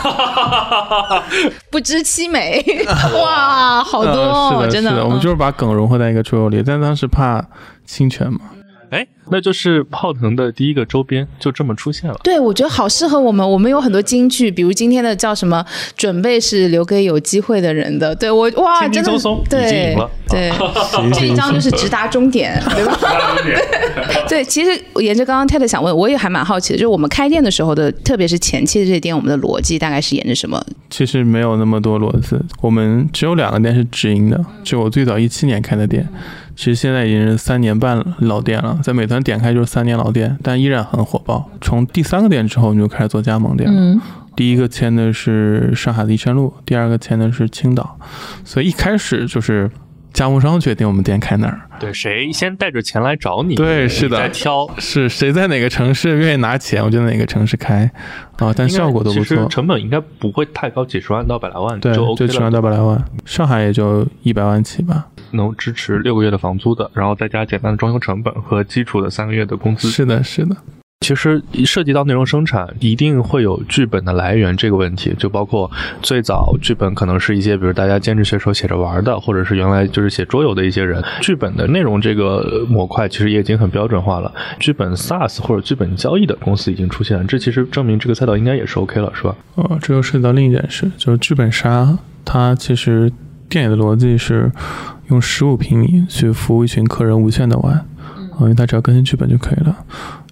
[1.72, 2.64] 不知其美，
[3.22, 5.22] 哇，好多嗯哦，是的，真是的，我们嗯。
[5.22, 7.44] 就是把梗融合在一个桌游里，但当时怕
[7.86, 8.40] 侵权嘛。
[8.92, 12.20] 哎，那就是泡腾的第一个周边就这么出现了。
[12.24, 13.50] 对，我觉得好适合我们。
[13.50, 15.64] 我们有很多金句，比如今天的叫什么
[15.96, 18.14] “准备是留给有机会的人的”。
[18.16, 19.96] 对我哇，轻轻真的松松对
[20.28, 20.52] 对，
[21.14, 22.98] 这一张就是直达终点， 对吧？
[24.28, 30.64] 对，其实沿着刚刚太太想问，我也还蛮好奇的，就是我们开店的时候的，特别是前期的这些店，我们的逻辑大概是沿着什么？
[30.90, 36.08] 其实没有那么多逻辑，我们只有两个店是直营的，就我最早一七年开的店，
[36.56, 41.50] 其实现在已经是三年半老店了，在美团点开就是三年老店，但依然很火爆。
[41.62, 43.80] 从第三个店之后，我们就开始做加盟店了。
[43.80, 44.02] 嗯，
[44.36, 47.98] 第一个签的是上海的宜山路，第二个签的是青岛，
[48.44, 49.70] 所以一开始就是
[50.16, 53.54] 加盟商决定我们店开哪儿，对，谁先带着钱来找你？
[53.56, 54.66] 对是的挑。
[54.78, 57.92] 是谁在哪个城市愿意拿钱，我就在哪个城市开
[58.38, 59.46] 啊，但效果都不其实错。
[59.50, 65.06] 成本应该不会太高，几十万到百来万对，就 OK 就十万，到百来万，上海也就一百万起吧。
[65.32, 69.90] 能支持六个月的房租的，然后再加简单的装修成本和基础的三个月的工资。
[69.90, 70.56] 是的，是的，
[71.06, 75.70] 其实涉及到内容生产，一定会有剧本的来源这个问题，就包括
[76.02, 81.00] 最早剧本可能是一些，比如大家兼职写手写着玩的，或者是原来就是写桌游的一些人。
[81.22, 89.36] 剧本的内容这个模块其实也已经很标准化了，剧本 SaaS 或者剧本交易的公司已经出现了，这其实证明这个赛道应该也是 OK 了，是吧？
[89.54, 93.12] 哦，这又涉及到另一件事，就是剧本杀，它其实
[93.48, 94.52] 电影的逻辑是
[95.10, 97.86] 用十五平米去服务一群客人无限的玩，
[98.18, 99.78] 嗯、因为它只要更新剧本就可以了。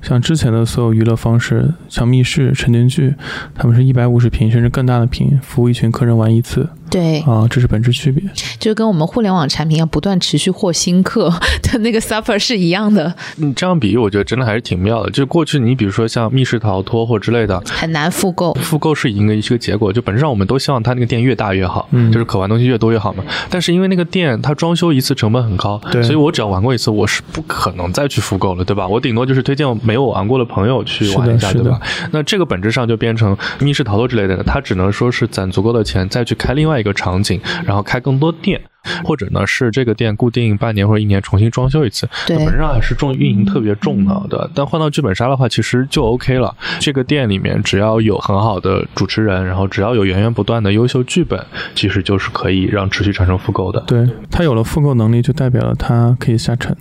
[0.03, 3.15] 像之前的所有娱乐方式，像密室、沉浸剧，
[3.55, 6.69] 他们是一百五十平甚至更大的屏，服务一群客人玩一次。
[6.93, 8.23] 对，啊、这是本质区别。
[8.59, 11.27] 就跟我们互联网产品要不断持续获新客
[11.63, 15.09] 的那个 suffer 是一样的，你这样比喻，我觉得真的还是挺妙的。
[15.09, 18.53] 就过去你比如说像密室逃脱或之类的，很难复购。
[18.61, 23.23] 复购是一个一个结果，就本质上我们都希望它那个店越大越好，嗯就是可玩东西越多越好嘛。
[23.49, 28.87] 但是因为那个店它装修一次成本很高，对所以我只要玩过一次，我是不可能再去复购了，对吧？
[28.87, 31.79] 我顶多就是推荐我没有玩过的朋友去玩一下，对吧？
[32.11, 38.61] 那这个本质上就变成密室逃脱之类的，它只能说是攒足够的钱再去开另外一个场景，然后开更多店。
[39.05, 44.37] 或者呢是这个店固定半年或者一年重新装修一次，对本质上还是重运营特别重的，对。
[44.53, 46.53] 但换到剧本杀的话，其实就 OK 了。
[46.81, 51.41] 这个店里面只要有很好的主持人，然后只要有源源不断的优秀剧本，
[51.73, 53.79] 其实就是可以让持续产生复购的。
[53.87, 56.75] 对他有了复购能力，就代表了他可以下沉。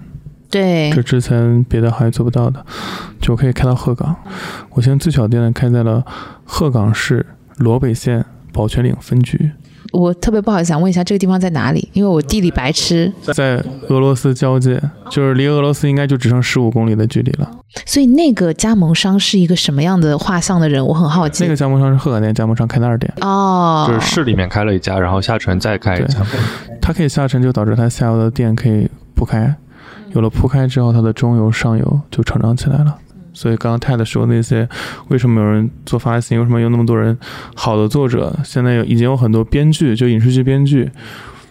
[0.51, 2.67] 对这之前别的行业做不到的，
[3.21, 4.17] 就可以开到鹤岗。
[4.71, 6.05] 我现在最小店呢开在了
[6.45, 7.25] 鹤岗市
[7.59, 9.53] 罗北县宝泉岭分局，
[9.93, 11.89] 我特别不好意思，想问一下这个地方在哪里？
[11.93, 17.51] 因为我地理白痴，在俄罗斯交界，就是离俄罗斯应该就只剩十五公里的距离了。
[17.87, 20.85] 所以那个加盟商是一个什么样的画像的人？
[20.85, 21.45] 我很好奇。
[21.45, 26.21] 那个加盟商是鹤岗店加盟商开的二店，哦，就是市里面开了一家，然后下沉再开一家。
[26.81, 29.55] 它可以下沉，就导致它下游的店可以铺开。
[30.15, 32.97] 有了铺开之后，它的中游、上游就成长起来了。
[33.33, 34.69] 所以刚刚泰德说那些，
[35.09, 37.17] 为什么有人做发行，为什么有那么多人
[37.55, 40.91] 好的作者，现在有已经有很多编剧，就影视剧编剧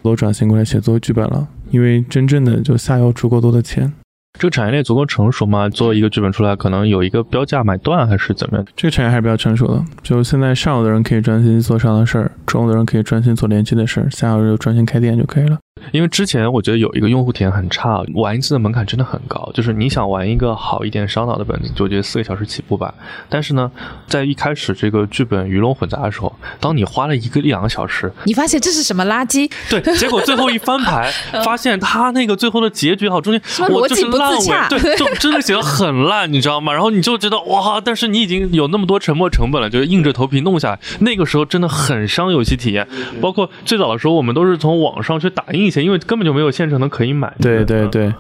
[0.02, 3.92] 都转型过来写作剧本了，因为真正的就下游足够多的钱。
[4.40, 5.68] 这个产业链足够成熟吗？
[5.68, 8.66] 做一个剧本出来，可能有一个标价买断，还是怎么样？
[8.76, 15.60] 这个产业还是比较成熟的，就现在上游的人可以专心做上游的事儿，中游的人可以专心做连接的事儿，下游就专心开店就可以了。
[15.92, 22.94] 因为之前我觉得有一个用户体验很差，玩一次的门槛真的很高，就是你想玩一个好一点烧脑的本，就我觉得四个小时起步吧。
[23.30, 23.70] 但是呢，
[24.08, 29.50] 在一开始这个剧本鱼龙混杂的时候，当你花了一个一两个小时，你发现这是什么垃圾？
[29.70, 31.12] 对，结果最后一翻牌，
[31.44, 36.72] 发现他那个最后的结局好，中间我就是烂尾，对， 就真的写的很烂，你知道吗？
[36.74, 42.88] 然后你就觉得哇，但是你已经有那么多沉没成本了，就是硬着头皮弄下来，那个时候真的很伤游戏体验。
[43.22, 47.34] 包括最早的时候，我们都是从网上去打印因为根本就没有现成的可以买。
[47.40, 48.14] 对对对，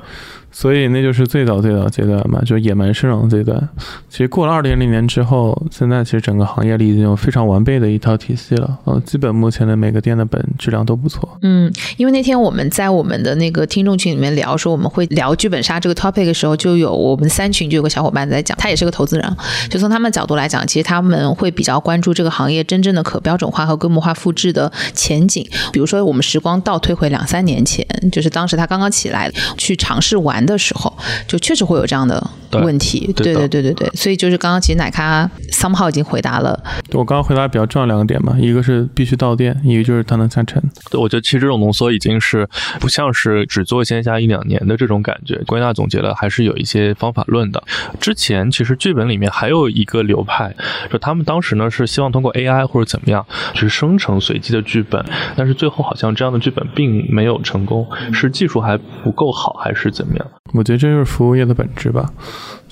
[0.51, 3.69] 所以那就是最早最早阶段嘛，就是野蛮生长阶段。
[4.09, 8.77] 其实过了二零零年之后，现在其实整个行业里已经有非常完备的一套体系了。
[8.83, 11.37] 呃，基本目前的每个店的本质量都不错。
[11.41, 19.37] 嗯，因为那天我们在我们的那个听众群里面聊说我们会聊剧本杀这个 topic 的时候，就有我们三群就有个小伙伴在讲，他也是个投资人，
[19.69, 25.47] 就从他们角度来讲，其实他们会比较关注这个行业真正的可标准化和规模化复制的前景。
[25.71, 30.95] 比如说，我们时光倒推回两三年前，就是当时他刚刚起来去尝试玩的时候，
[31.27, 33.12] 就确实会有这样的问题。
[33.15, 36.58] 对对对对对对，所以就是刚刚其实奶咖 somehow 已经回答了，
[36.93, 40.62] 我刚刚回答比较重要两个点嘛，一个是必须到店，一个就是它能下沉。
[40.89, 42.47] 对，我觉得其实这种浓缩已经是
[42.80, 47.63] 不像是只做线下一两年的这种感觉，归纳总结了还是有一些方法论的。
[47.99, 50.54] 之前其实剧本里面还有一个流派，
[50.91, 55.04] 就他们当时呢是希望通过 AI 或者怎么样去生成随机的剧本，
[55.36, 60.27] 但是最后好像这样的剧本并没有成功，是技术还不够好还是怎么样？
[60.53, 62.09] 我觉得这就是服务业的本质吧。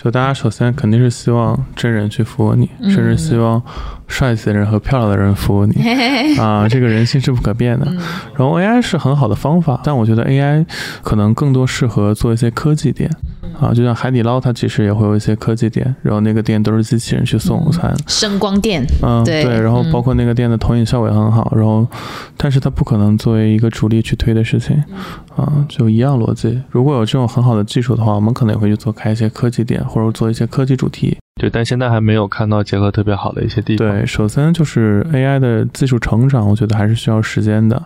[0.02, 3.62] 就大家首先肯定是希望真人去服务你，甚至希望
[4.08, 5.74] 帅气的人和漂亮的人服务你
[6.40, 7.86] 啊，这个人性是不可变的。
[8.34, 10.66] 然后 AI 是很好的方法，但我觉得 AI
[11.04, 13.12] 可能更多适合做一些科技店
[13.60, 21.86] 啊，就像海底捞，它其实也会有一些科技店，然后那个店都是机器人去送午餐，声光电，嗯，对然后包括那个店的投影效果也很好，然后，
[22.38, 24.82] 但是它不可能作为一个主力去推的事情，
[25.36, 26.58] 啊，就一样逻辑。
[26.70, 31.18] 如果有这种很好的技术的话，我们可能也会去做开一些科技店，或者做一些科技主题。
[31.40, 33.88] 对，但现在还没有看到结合特别好的一些地方。
[33.90, 37.82] 对，首先就是 AI 的技术成长，我觉得还是需要时间的。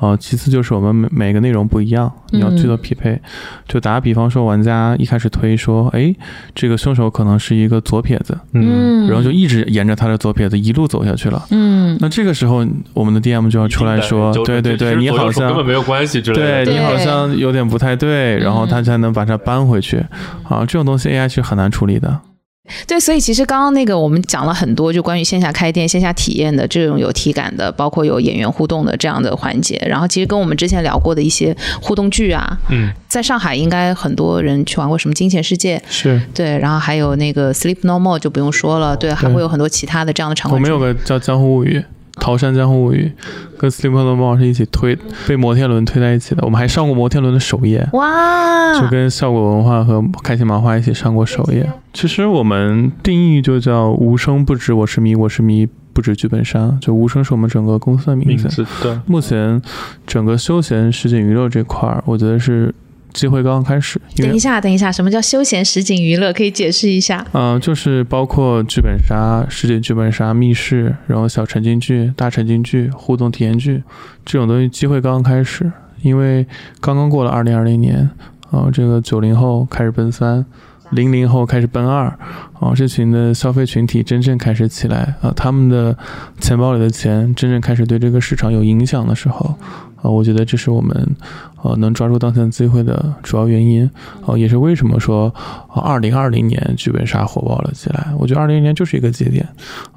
[0.00, 3.20] 呃，其次就是我们每每个内容不一样，你要去做匹配。
[3.66, 6.14] 就打个比方说，玩家一开始推说，哎，
[6.54, 11.44] 这个凶手可能是一个左撇子，嗯，然后就一直沿着他的左撇子一路走下去了。
[11.50, 16.64] 嗯，那这个时候，我们的 DM 就要出来说，对对对，你好像根本没有关系之类的。
[16.64, 19.98] 对对你好像有点不太对，然后他才能把它搬回去。
[20.44, 22.20] 啊，这种东西 AI 是很难处理的。
[22.86, 29.76] 对，所以其实刚刚那个我们讲了很多，就关于线下开店、线下体验的这种有体感的，包括有演员互动的这样的环节。
[29.86, 40.70] 然后其实跟我们之前聊过的一些互动剧啊，嗯，在上海应该很多人去玩过什么《金钱世界》，是对，然后还有那个 Sleep No More 就不用说了，对，还会有很多其他的这样的场我馆剧。
[40.70, 41.78] 们有个叫《江湖物语》。
[42.20, 43.10] 桃山江湖物语
[43.56, 51.68] 跟 Sleep No More 是一起推被摩天轮推在一起的，我们还上过摩天轮的首页，哇，就跟效果文化和开心麻花一起上过首页。
[51.92, 58.44] 其实我们定义就叫无声不止我是迷，我是迷不止剧本杀，就无声是我们整个公司的名字。
[58.44, 59.60] 名字对，目前
[60.06, 62.72] 整个休闲实景娱乐这块儿，我觉得是
[63.12, 66.32] 机会刚刚开始，等一下，等一下，什么叫休闲实景娱乐？
[66.32, 67.26] 可以解释一下？
[67.32, 73.82] 嗯、就是包括剧本杀、实景剧本杀、密室，然后小沉浸剧、大沉浸剧、互动体验剧
[74.24, 75.70] 这种东西，机会刚刚开始，
[76.02, 76.46] 因为
[76.80, 78.10] 刚刚过了二零二零年，
[78.50, 80.44] 啊、这个九零后开始奔三。
[80.90, 82.06] 零零后开始奔二，
[82.58, 85.96] 啊，这群的消费群体真正开始起来啊，他们的
[86.40, 89.54] 钱包里的钱真正开始对这个市场有影响的时候，
[89.96, 91.16] 啊，我觉得这是我们
[91.62, 93.88] 呃能抓住当前机会的主要原因，
[94.26, 95.32] 啊，也是为什么说，
[95.74, 98.08] 二零二零年剧本杀火爆了起来。
[98.18, 99.46] 我觉得二零年就是一个节点，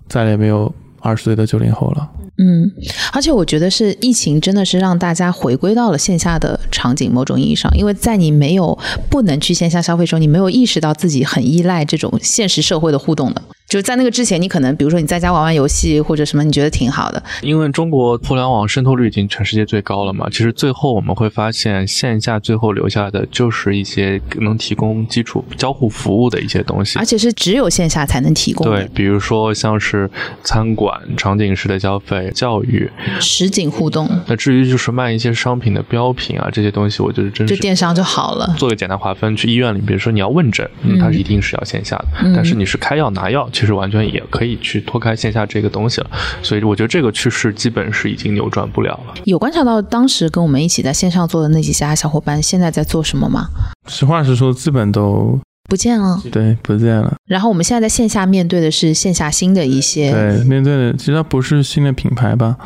[0.07, 2.09] 再也没有二十岁的九零后了。
[2.43, 2.71] 嗯，
[3.13, 8.75] 而且我觉得是疫情真的是让大家回归到了线下的场景，某种意义上，因为在你没有
[9.11, 13.41] 不能去线下消费的时候，你没有意识到自己很依赖这种现实社会的互动的。
[13.71, 26.99] 就是在那个之前，你可能比如说你在家玩玩游戏或者什么，你觉得挺好的，因为中国互联网渗透率已经全世界最高了嘛，其实最后我们会发现，线下最后留下的就是一些能提供基础交互服务的一些东西。
[26.99, 27.05] 而。
[27.05, 30.09] 且是只有线下才能提供对，比如说像是
[30.43, 38.55] 餐馆、场景式的消费、教育，实景互动，那至于就是卖一些商品的标品啊这些东西，我觉得真就是电商就好了。
[38.57, 42.33] 做个简单划分，去医院里，比如说你要问诊，嗯，它是一定是要线下的，嗯。
[42.33, 46.09] 但是你是开药拿药，其实完全也可以去脱开线下这个东西了。
[46.41, 49.13] 所以我觉得这个趋势基本是已经扭转不了了。
[49.25, 53.45] 有观察到当时跟我们一起在线上做的那几家小伙伴现在在做什么吗？
[53.87, 56.19] 实话实说，基本都不见了。
[56.31, 57.13] 对不见了。
[57.27, 62.57] 然后我们现在在线下面对的是线下新的一些，对，面对的其实它不是新的品牌吧，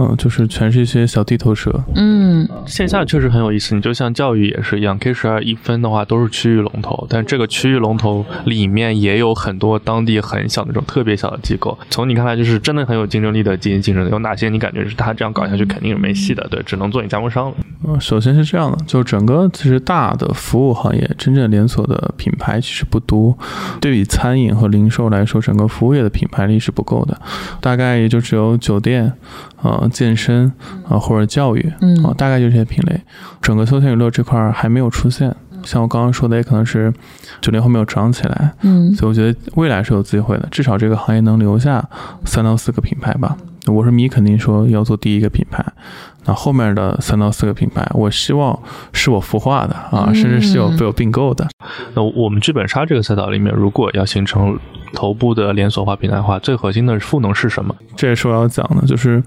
[0.00, 1.70] 嗯，就是全是一些小地头蛇。
[1.94, 11.78] 嗯，线下确实很有意思，你就像教育也是一样，K 十二一分的话都是区域龙头，但这个区域龙头里面也有很多当地很小那种特别小的机构。
[11.90, 16.46] 从你看来，就是真的很有竞争力的基金竞争，有哪些你感觉是他这样搞下去肯定是没戏的？
[16.48, 17.54] 对，只能做你加盟商了。
[17.86, 23.36] 嗯，首先是这样的，就整个其实大的服务行业，真正连锁的品牌其实不多。
[23.80, 27.20] 对比餐饮和零售来说，整个服务业的品牌力是不够的，
[27.60, 29.12] 大概也就只有酒店、
[29.62, 30.50] 呃健身
[30.88, 33.00] 啊、或者教育嗯啊，大概就这些品类。
[33.42, 35.34] 整个休闲娱乐这块儿还没有出现。
[35.62, 36.90] 像我刚刚说的，也可能是
[37.42, 41.86] 九零后没有涨起来，嗯所以我觉得未来是有机会的，至少这个行业能留下
[42.24, 43.36] 三到四个品牌吧。
[43.66, 45.62] 我是米肯定说要做第一个品牌，
[46.24, 48.58] 那后面的三到四个品牌，我希望
[48.94, 51.46] 是我孵化的啊，嗯甚至是有被我并购的。
[51.92, 54.58] 那我们剧本杀这个赛道里面，如果要形成
[54.94, 57.76] 头部的连锁化平台化，最核心的赋能是什么？
[57.94, 59.22] 这也是我要讲的，就是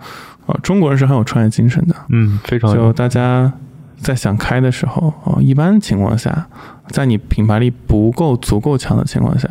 [0.45, 2.91] 呃，中国人是很有创业精神的，嗯，非常就。
[2.93, 3.51] 大家
[3.97, 6.47] 在想开的时候，哦，一般情况下，
[6.87, 9.47] 在你品牌力不够足够强的情况下，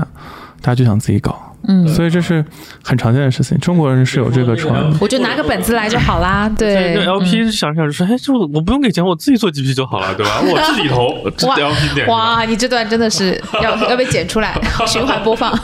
[0.60, 2.44] 大家就想自己搞，嗯，所以这是
[2.82, 3.56] 很常见的事情。
[3.58, 4.96] 中国人是有这个传统。
[5.00, 6.48] 我就拿个本子来就好啦。
[6.58, 10.42] 对，那 LP 想想就说，哎，就我不用给钱，我自己做 GP 就好了，对吧？
[10.44, 11.08] 我自己投
[11.54, 12.06] ，LP 点。
[12.08, 15.52] 哇，你这段真的是要 要被剪出来，循环播放。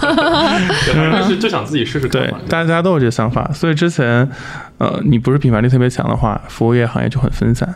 [1.13, 4.29] 但是就想自己试试看对嘛。，大家都有这个想法，所以之前，
[4.79, 7.69] 呃，你不是品牌力特别强的话，服务业行业就很分散，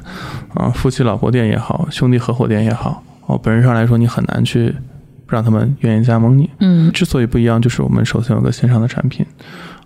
[0.55, 4.75] 啊、夫妻老婆店也好，兄弟合伙店也好，哦，本质上来说，你很难去
[5.35, 6.49] 让他们愿意加盟你。
[6.61, 9.25] 嗯之所以不一样，就是我们首先有个线上的产品，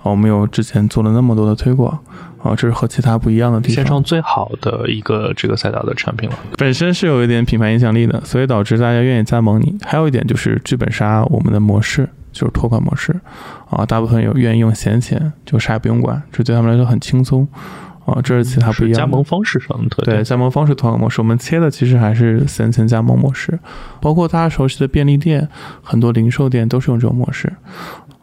[0.03, 1.99] 啊，我们有之前做了那么多的推广，
[2.42, 3.74] 啊，这是和其他不一样的地方。
[3.76, 6.36] 线上最好的一个这个赛道的产品了。
[6.57, 9.76] 本身是有一点品牌影响力的，所以导致大家愿意加盟你。
[9.82, 13.14] 还有一点就是剧本杀我们的模式就是托管模式
[13.70, 17.47] 啊，大部分有愿意用闲钱，就啥也不用管，这对他们来说很轻松
[18.07, 18.98] 啊，这是其他不一样的。
[18.98, 20.16] 加盟方式上的特点。
[20.16, 23.59] 对加盟方式同样模式，我们切的其实还是三层加盟模式，
[24.00, 25.48] 包括大家熟悉的便利店，
[25.82, 27.52] 很多零售店都是用这种模式。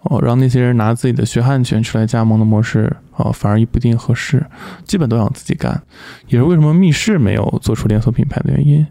[0.04, 4.46] 哦，让那些人拿自己的血汗钱出来加盟的模式，哦，反而也不一定合适，
[4.84, 5.82] 基本都想自己干。
[6.28, 8.86] 也是为什么密室没有做出连锁品牌的原因，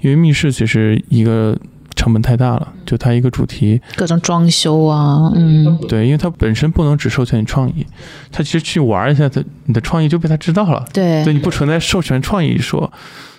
[0.00, 1.58] 因为密室其实一个
[2.00, 5.76] 成本太大了，就它一个主题，各种装修啊，嗯。
[5.86, 7.86] 对，因为它本身不能只授权你创意，
[8.32, 11.22] 它其实去玩一下，它你的创意就被它知道了，对。
[11.22, 12.90] 对你不存在授权创意一说，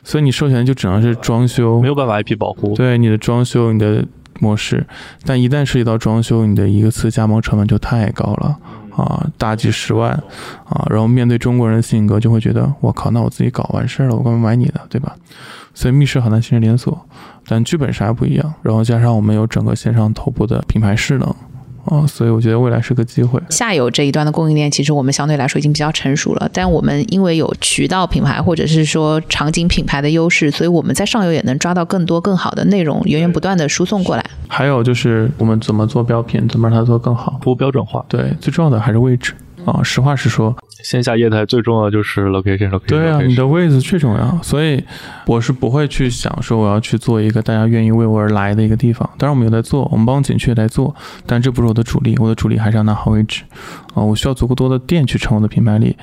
[0.03, 1.81] 所以你授权就只能是装修。
[1.81, 2.75] 没，有办法 IP 保护。
[2.75, 4.05] 对你的装修，你的
[4.39, 4.85] 模式，
[5.25, 8.55] 但一旦涉及到装修，你的一个次加盟成本就太高了。
[8.95, 10.11] 啊，大几十万。
[10.65, 15.15] 啊，然后面对中国人的性格，就会觉得我靠，那我自己搞完事儿了，我干嘛买你的，对吧？
[15.73, 17.07] 所以密室很难形成连锁，
[17.51, 21.27] 但剧本杀不一样，然后加上我们有整个线上头部的品牌势能
[21.83, 23.37] 啊，所以我觉得未来是个机会。
[23.49, 34.23] 下游这一端的供应链，其实我们相对来说已经比较成熟了，但我们因为有渠道品牌或者是说场景品牌的优势，所以我们在上游也能抓到更多更好的内容，源源不断的输送过来。
[34.47, 37.37] 还有就是我们怎么做标品，怎么让它做更好。
[37.43, 39.33] 服务标准化，对，最重要的还是位置
[39.65, 39.81] 啊。
[39.83, 42.87] 实话实说，线下业态最重要的就是 location location。
[42.87, 44.83] 对啊，你的位置最重要，所以
[45.25, 49.09] 我是不会去想说我要去做一个大家愿意为我而来的一个地方。
[49.17, 50.95] 当然，我们有在做，我们帮景区也在做，
[51.25, 53.43] 但这不是我的主力，我的主力还是要拿好位置
[53.93, 55.95] 啊、我需要足够多的店去撑我的品牌力。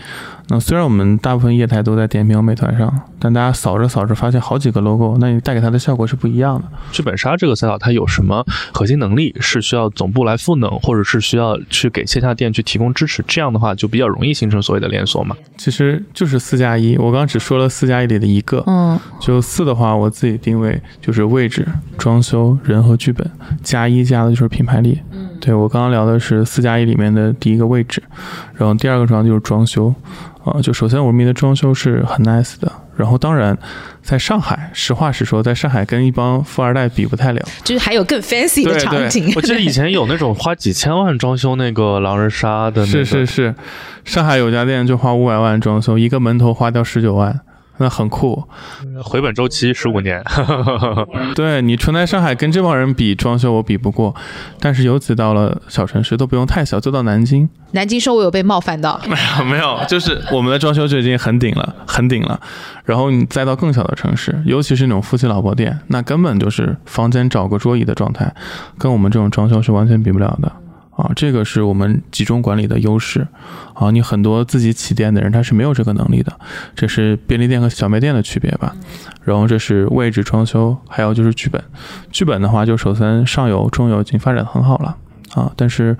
[0.50, 6.66] 那虽然我们大部分业态都在点评和美团上，但大家扫着扫着发现好几个 logo，那你带给它的效果是不一样的。
[6.90, 13.22] 剧本杀这个赛道，它有什么核心能力是需要总部来赋能，或者是需要去给线下店去提供支持？
[13.28, 15.36] 这样的话，就比较容易形成所谓的连锁嘛。
[15.58, 21.66] 其实就是四加一，我刚刚只说了四加一里的一个，嗯就四的话，我自己定位就是位置、
[21.98, 23.30] 装修、人和剧本，
[23.62, 24.98] 加一加的就是品牌力。
[25.12, 28.02] 嗯，对我刚刚聊的是四加一里面的第一个位置，
[28.54, 29.94] 然后第二个主要就是装修，
[30.50, 33.56] 啊、就首先我们的装修是很 nice 的，然后当然
[34.02, 37.40] 在上海，实话实说，在上海跟一帮富二代比不太了。
[37.64, 43.54] 就是还有更 fancy 的场景，我记得以前有那种花几千万装修那个狼人杀的、那个，是是是，
[44.04, 47.40] 上海有家店就花五百万装修，一个门头花掉十九万。
[47.78, 48.42] 那很酷，
[49.02, 50.22] 回本周期十五年。
[51.34, 54.14] 对你纯在上海跟这帮人比装修我比不过，
[54.60, 62.40] 但是尤其到了小城市都不用太小，就到南京，南京说我有被冒犯到，没 有没有，就是我们的装修就已经很顶了，很顶了。
[62.84, 68.34] 然后你再到更小的城市，尤其是那种夫妻老婆店，那根本就是房间找个桌椅的状态，
[68.78, 70.50] 跟我们这种装修是完全比不了的。
[70.98, 73.24] 啊，这个是我们集中管理的优势
[73.72, 73.88] 啊！
[73.92, 76.32] 你很多自己起店的人他是没有这个能力的，
[76.74, 78.74] 这是便利店和小卖店的区别吧。
[79.22, 81.62] 然后这是位置装修，还有就是剧本。
[82.10, 84.96] 剧本的话，就首先上游、中游已经发展得很好了
[85.34, 85.96] 啊，但是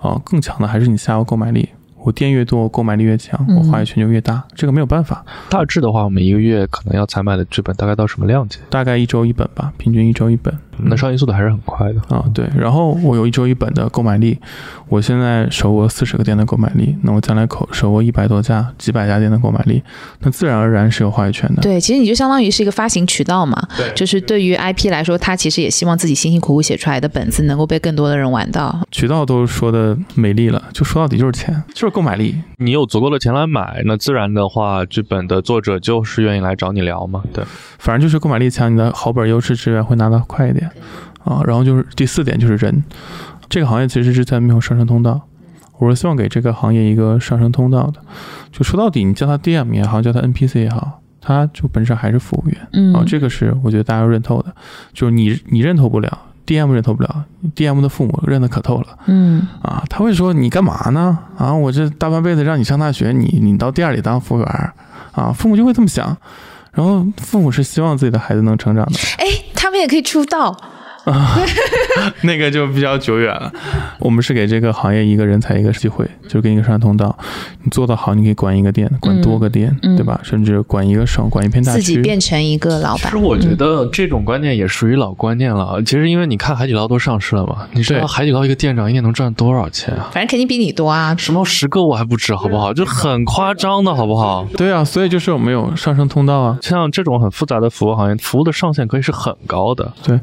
[0.00, 1.68] 啊，更强的还是你下游购买力。
[1.98, 4.42] 我我店越多，购买力越强，我话语权就越大。
[4.54, 5.22] 这个没有办法。
[5.50, 8.58] 大致的话，我们一个月可能要采买的剧本大概到什么量级？
[8.70, 10.56] 大概一周一本吧，平均一周一本。
[10.84, 12.24] 那上映速度还是很快的啊。
[12.34, 14.38] 对，然后我有一周一本的购买力，
[14.88, 19.82] 我现在手握四十个店的购买力，那我将来口手握一百多家、几百家店的购买力，
[20.20, 21.62] 那自然而然是有话语权的。
[21.62, 23.60] 对，其实你就相当于是一个发行渠道嘛。
[23.76, 28.80] 对，就是对于 IP 来说，他其实也希望自己辛辛苦苦写出来的本子能够被更多的人玩到。
[28.90, 32.34] 渠道都说的美丽了，就说到底就是钱，就是购买力。
[32.56, 37.22] 你有足够的钱来买，那自然的话，剧本的作者就是愿意来找你聊嘛。
[37.32, 37.44] 对，
[37.78, 40.67] 反正就是购买力强，你的好本优势资源会拿到快一点。
[41.24, 42.82] 啊，然后就是第四点就是人，
[43.48, 45.20] 这个行业其实是在没有上升通道，
[45.78, 48.00] 我是希望给这个行业一个上升通道的。
[48.52, 52.56] 就说到底，你叫他 DM 也好，叫他 NPC 也好，他就本身还是服务员。
[52.72, 54.52] 嗯，啊，这个是我觉得大家要认透的。
[54.92, 58.86] 就是你你认透不了，DM 认透不了，DM 的父母认得可透了。
[59.06, 61.18] 嗯，啊，他会说你干嘛呢？
[61.36, 64.72] 啊，我这大半辈子让你上大学，你你到店里当服务员，
[65.12, 66.16] 啊，父母就会这么想。
[66.72, 68.92] 然后父母是希望自己的孩子能成长的。
[69.18, 69.26] 哎，
[69.58, 70.56] 他们也可以出道。
[71.10, 71.38] 啊，
[72.22, 73.52] 那个就比较久远了。
[73.98, 77.16] 我们是给这个行业一个人才一个机会，就给你一个上通道。
[77.62, 80.20] 你做得好，你可以管一个店，管多个店，对吧？
[80.22, 81.80] 甚至管一个省，管一片大区。
[81.80, 83.04] 自己变成一个老板。
[83.04, 85.82] 其实我觉得这种观念也属于老观念了。
[85.82, 90.10] 其实因为你看海底捞都上市了嘛，你知道海底捞一个店长一年能赚多少钱啊？
[90.12, 91.14] 反正肯定比你多啊。
[91.16, 92.72] 什么十个我还不止，好不好？
[92.72, 94.46] 就很夸张的好不好？
[94.56, 96.58] 对啊，所以就是我们有上升通道啊。
[96.62, 99.92] 像这种很复杂的服务行业，服务的上限可以是很高的。
[100.02, 100.18] 对，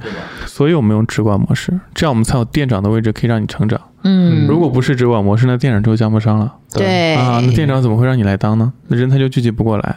[0.45, 3.79] 所以我们用直管模式，这样我们才有店长的位置可以让你成长。
[4.03, 6.53] 嗯，如果不是直管模式，那店长就加不上了。
[6.73, 8.71] 对啊，那店长怎么会让你来当呢？
[8.87, 9.95] 那人才就聚集不过来。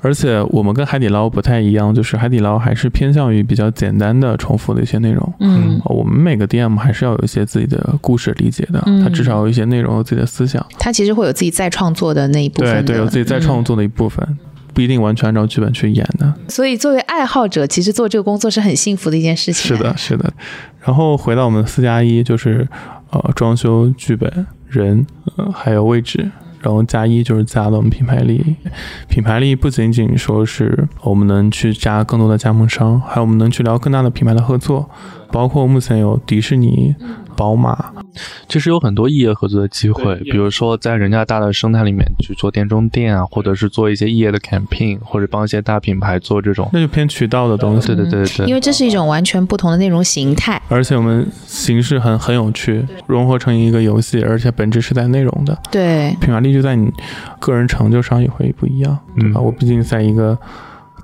[0.00, 5.34] 而且我们跟海底捞不太一样，就是海底捞还是偏向于比较简单的重复的一些内容。
[5.40, 10.64] 嗯，我们每个 DM 还是要有一些自己的故事理解的，他至少有一些内容有自己的思想。
[10.78, 12.84] 他其实会有自己再创作的那一部分。
[12.84, 14.38] 对对，有自己再创作的一部分。
[14.78, 19.76] 不一定完全按照剧本去演的，所以作为爱好者，其实做这个工作是很幸福的一件事情。
[19.76, 20.32] 是的，是的。
[20.84, 22.64] 然后回到我们四加一，就是
[23.10, 25.04] 呃，装修、剧本、人，
[25.36, 28.54] 呃，还有位置，然后加一就是加了我们品牌力。
[29.08, 34.88] 品牌力不仅仅说是我们能去加更多的加盟商，还有我们能去聊更大的品牌的合作，
[35.32, 36.94] 包括目前有迪士尼。
[37.38, 37.92] 宝马
[38.48, 47.94] 其实有很多异业合作的机会，比如说在人家大的生态里面去做店中店啊，或者是做一些异业的 campaign，或者帮一些大品牌做这种，那就偏渠道的东西。
[47.94, 55.56] 对对对对，因为这是一种完全不同的内容形态，而且我们形式很很有趣，融合成一个游戏，而且本质是在内容的。
[55.70, 56.92] 对，品牌力就在你
[57.38, 59.40] 个人成就上也会不一样，对吧？
[59.40, 60.36] 我毕竟在一个。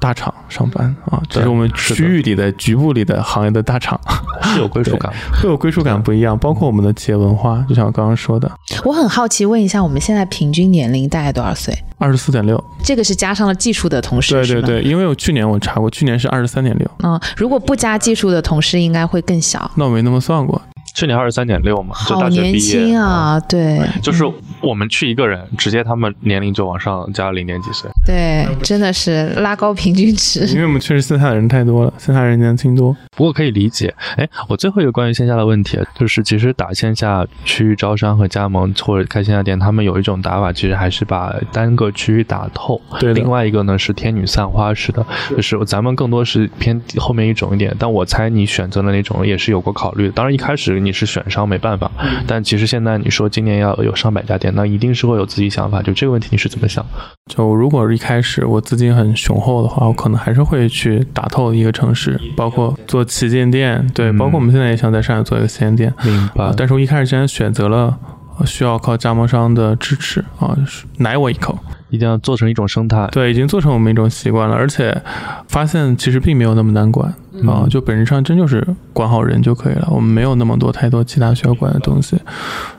[0.01, 3.99] 大厂上班啊，这是我们区域里的局部里的行业的大厂，
[4.42, 6.38] 是有归属感，会有归属感不一样。
[6.38, 8.51] 包括我们的企业文化，就像我刚刚说的。
[8.84, 11.76] 我很好奇，问一下，我们现在平均年龄大概多少岁？
[11.99, 12.62] 二十四点六。
[12.82, 16.90] 这个是加上了技术的同事，对对对，因为我去年我查过，去年是二十三点六。
[17.03, 19.70] 嗯，如果不加技术的同事，应该会更小。
[19.76, 20.61] 那我没那么算过。
[20.95, 24.24] 去年二十三点六嘛，就大学毕业啊，对，就是
[24.61, 30.47] 我们去一个人，直接他们年龄就往上加零点几岁，对，真的是拉高平均值。
[30.47, 33.92] 因为我们确实线下的人太多了，线下人年轻多，不过可以理解。
[34.16, 42.80] 哎，我最后一个关于线下的问题，就是其实打线下区域招商和加盟或者开线下店，他们有一种打法，其实还是把单个区域打透。
[43.01, 47.74] 对，另外一个呢是天女散花式的，就是咱们更多是偏后面一种一点。
[47.80, 50.12] 但我猜你选择的那种也是有过考虑的。
[50.12, 50.84] 当然一开始。
[50.85, 51.91] 你是选商没办法，
[52.26, 55.80] 但其实现在你说今年要有上百家店，那一定是会有自己想法。
[55.82, 56.85] 就这个问题你是怎么想？
[57.26, 65.93] 就如果一开始我资金很雄厚的话，我可能还是会去打透一个城市，包括做旗舰店，对，包括我们现在也想在上海做一个旗舰店。
[66.05, 66.53] 明白。
[66.57, 67.97] 但是我一开始既然选择了
[68.45, 70.57] 需要靠加盟商的支持啊，
[70.99, 71.59] 奶我一口。
[71.91, 75.01] 一定要做成一种生态，对，已经做成我们一种习惯了，而且
[75.47, 77.09] 发现其实并没有那么难管
[77.47, 79.87] 啊，就本质上真就是管好人就可以了。
[79.93, 82.20] 我们没有那么多太多其他需要管的东西。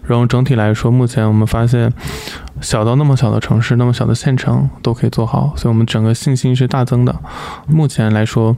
[0.03, 1.89] 然后整体来说，目前我们发现，
[2.61, 7.15] 小到那么小的城市，那么小的县城都可以做好，所以我们整个信心是大增的。
[7.67, 8.55] 目前来说，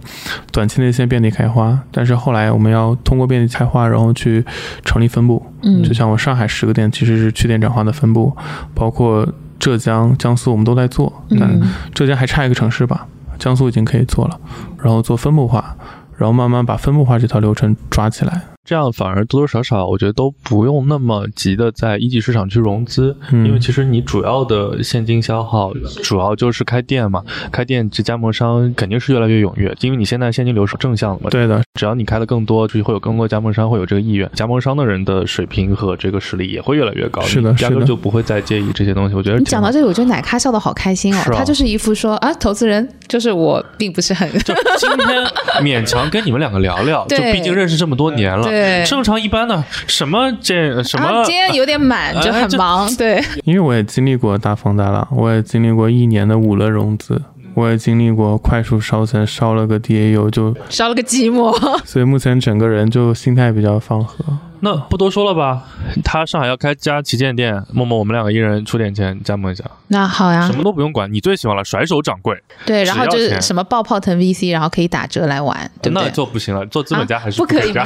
[0.51, 4.45] 短期内先遍地开花，但是后来我们要通过遍地开花，然后去
[4.83, 5.45] 成立分部。
[5.63, 8.35] 嗯，就像我上海十个店其实是去店转化的分部，
[8.73, 9.27] 包括。
[9.59, 11.59] 浙江、江苏我们都在做，但
[11.91, 13.07] 浙江还差一个城市吧，
[13.39, 14.39] 江苏已经可以做了，
[14.77, 15.75] 然后做分布化，
[16.15, 18.43] 然后慢慢把分布化这套流程抓起来。
[18.67, 23.45] 这样反而多多少少，我觉得都不用那么急的在一级市场去融资，嗯。
[23.47, 25.71] 因为其实你主要的现金消耗
[26.03, 37.75] 主要就是开店嘛，开店这加盟商肯定是越来越踊跃，因为你现在现金流是正向的嘛，对的，只要你开的更多，就会有更多加盟商会有这个意愿，加盟商的人的水平和这个实力也会越来越高，是的压是的。
[37.77, 39.15] 根就不会再介意这些东西。
[39.15, 41.37] 我觉得你讲到这里，我觉得奶咖笑的好开心哦是，啊。
[41.37, 45.23] 他就是一副说啊，投资人就是我，并不是很就今天
[45.63, 48.83] 勉强跟你们两个聊聊， 就毕竟认识这么多年了，对。
[48.85, 57.21] 正常一般的什么这什么啊，今天有点满，就很忙，对，因为我也经历过大风大浪，我也经历过一年的五轮融资，
[57.57, 61.51] 我也经历过快速烧钱烧了个 DAU 就，烧了个寂寞。
[61.83, 64.23] 所以目前整个人就心态比较放和。
[64.59, 65.63] 那不多说了吧，
[66.03, 70.45] 他上海要开家旗舰店，默默我们两个一人出点钱加盟一下，那好呀。
[70.45, 76.11] 什，么都不用管，你最喜欢了，甩手掌柜，对，然后就是什么爆泡腾 VC，然后可以打折来玩，对不那对？
[76.11, 77.83] 做不行了，做资本家还是啊不可以以加，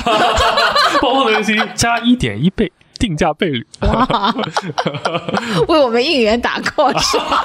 [1.01, 2.69] 包括的 VC 加一点一倍
[3.01, 3.65] 定价倍率。
[3.81, 4.31] 哇，
[5.67, 7.43] 为我们应援打 call 是吧？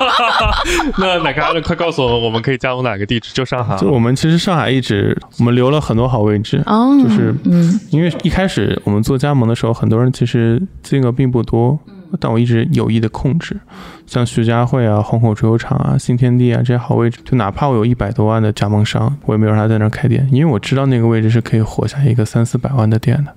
[1.00, 3.32] 那哪个快告诉我们，我们可以加盟哪个地址？
[3.32, 11.78] 就上海就我们其实上海一直我们留了很多好位置，哦，就是嗯，因为一开始我们做加盟的时候，很多人其实金额并不多，
[12.20, 13.58] 但我一直有意的控制，
[14.06, 23.32] 像徐家汇啊、虹口足球场啊、新天地啊这些好位置，就哪怕我有一百多万的加盟商，我也没有让他在那儿开店，因为我知道那个位置是可以活下一个三四百万的店的，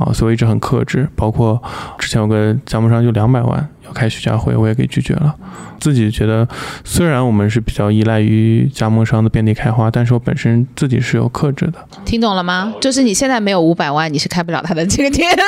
[0.00, 1.08] 啊，所以一直很克制。
[1.14, 1.62] 包括
[1.98, 5.34] 之前有个加盟商就两百万要开徐家汇，我也给拒绝了。
[5.80, 6.46] 自己觉得，
[6.84, 11.74] 虽然我们是比较依赖于加盟商的遍地开花，但是我本身自己是有克制的。
[12.04, 12.72] 听懂了吗？
[12.80, 15.28] 就是你现在没有五百万，你是开不了他的这个店。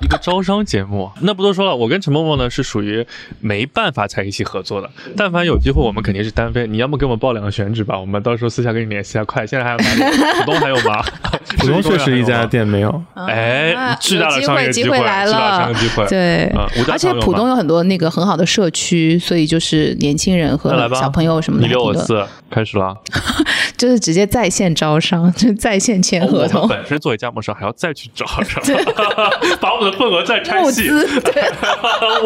[0.00, 1.74] 一个招商节目，那不多说了。
[1.74, 3.04] 我跟陈默默呢是属于
[3.40, 6.66] 没办法才一起合作的，但凡有机会，我们肯定是单飞。
[6.66, 9.24] 你要么给我们报两个选址吧，我们到时候私下跟你联系啊。
[9.24, 10.00] 快，现在还有哪里？
[10.40, 11.02] 浦东还有吗？
[11.56, 12.68] 浦东确实一家店。
[12.68, 16.06] 没有，哎啊，巨大的商业有机机会，会来巨大的商了业机会。
[16.08, 16.52] 对
[16.92, 22.96] 而且浦东有很多那个很好的社区，所以就是年轻人和小朋友什么的你还挺多，六五四，开始了。
[23.76, 26.66] 就是直接在线招商，就是在线签合同哦。
[26.70, 28.24] 本身作为加盟商，还要再去找，
[29.60, 30.88] 把我们的份额再拆募细。
[30.88, 31.42] 资， 对，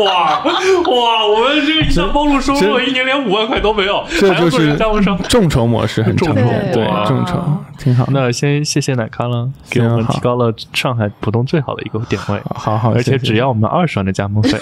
[0.04, 5.18] 哇哇，我们这个一项包入收入一年连五万块都没有，这就还要做人是加盟商。
[5.28, 8.06] 众筹模式很常见，众筹对众筹挺好。
[8.10, 14.58] 那先谢谢奶咖了，给我们提高了上海浦东最好的一个点位，好好，而且只要我们二十万的加盟费，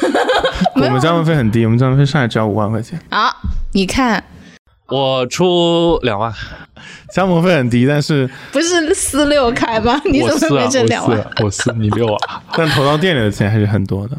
[0.75, 3.35] 我们加盟费很低，我们加盟费上海只要五万块钱，好，
[3.73, 4.23] 你看，
[4.89, 6.33] 我出两万，
[7.13, 10.01] 加盟费很低，但是不是四六开吗？
[10.05, 11.19] 你怎么变成我两万？
[11.19, 12.43] 四，我四，你六啊。
[12.57, 14.17] 但投到店里的钱还是很多的。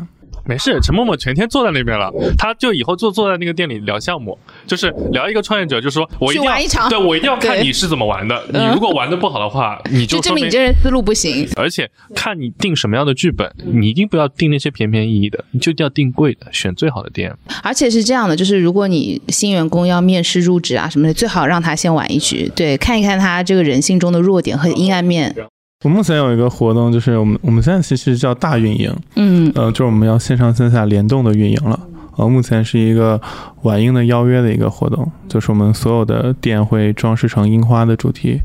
[0.47, 8.41] 没事，陈默默全天坐在那边了，他就以后就坐在那个店里聊项目，就是聊一个创业者，就说我一定要玩一场对我一定要看你是怎么玩的。
[8.49, 11.47] 你嗯如果玩的不好的话，你就证明你这人思路不行。
[11.55, 17.35] 而且看你定什么样的剧本，你一定不要定那些便便宜宜的，你就一定要定贵的，选最好的店。
[17.63, 25.35] 而且是这样的，就是如果你新员工要面试入职啊什么的，最好让他先玩一局，对，看一看他这个人性中的弱点和阴暗面。
[25.84, 31.80] 我目前有一个活动，就是我们我们现在其实叫大运营，嗯，呃，就是我们要线上线下联动的运营了。
[32.15, 33.21] 呃，目前是一个
[33.61, 38.41] 晚樱的邀约的一个活动，就是我们所有的店会装饰成樱花的主题，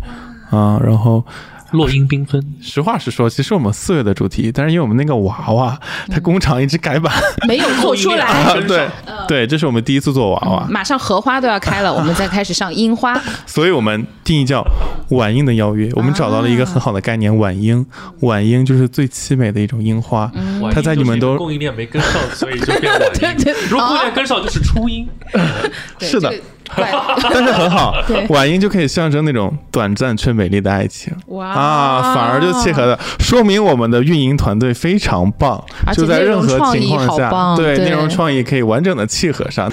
[0.50, 1.24] 啊、然后
[1.72, 5.78] 落英缤纷，实话实说，其实我们四月的主题，但是因为我们那个娃娃，
[6.10, 7.12] 它工厂一直改版，
[7.48, 8.88] 没有做出来，啊，对
[9.26, 13.20] 对，这是我们第一次做娃娃，马上荷花都要开了，我们再开始上樱花。
[13.46, 14.64] 所以我们定义叫
[15.10, 15.90] 晚樱的邀约。
[15.94, 17.84] 我们找到了一个很好的概念，晚樱，
[18.20, 20.30] 晚樱就是最凄美的一种樱花，
[20.72, 23.20] 它在你们都供应链没跟上，所以就变晚樱。
[23.44, 25.08] 对如果供应链跟上，就是初樱。
[26.00, 26.28] 是的。
[26.28, 26.42] 这个怪
[26.76, 31.12] 但是 很好对，晚樱就可以象征那种短暂却美丽的爱情。
[31.26, 31.46] 哇。
[31.46, 35.62] 啊，反而就契合的，说明我们的运营团队非常棒
[35.92, 39.70] 就在任何情况下，对内容创意可以完整的契合上，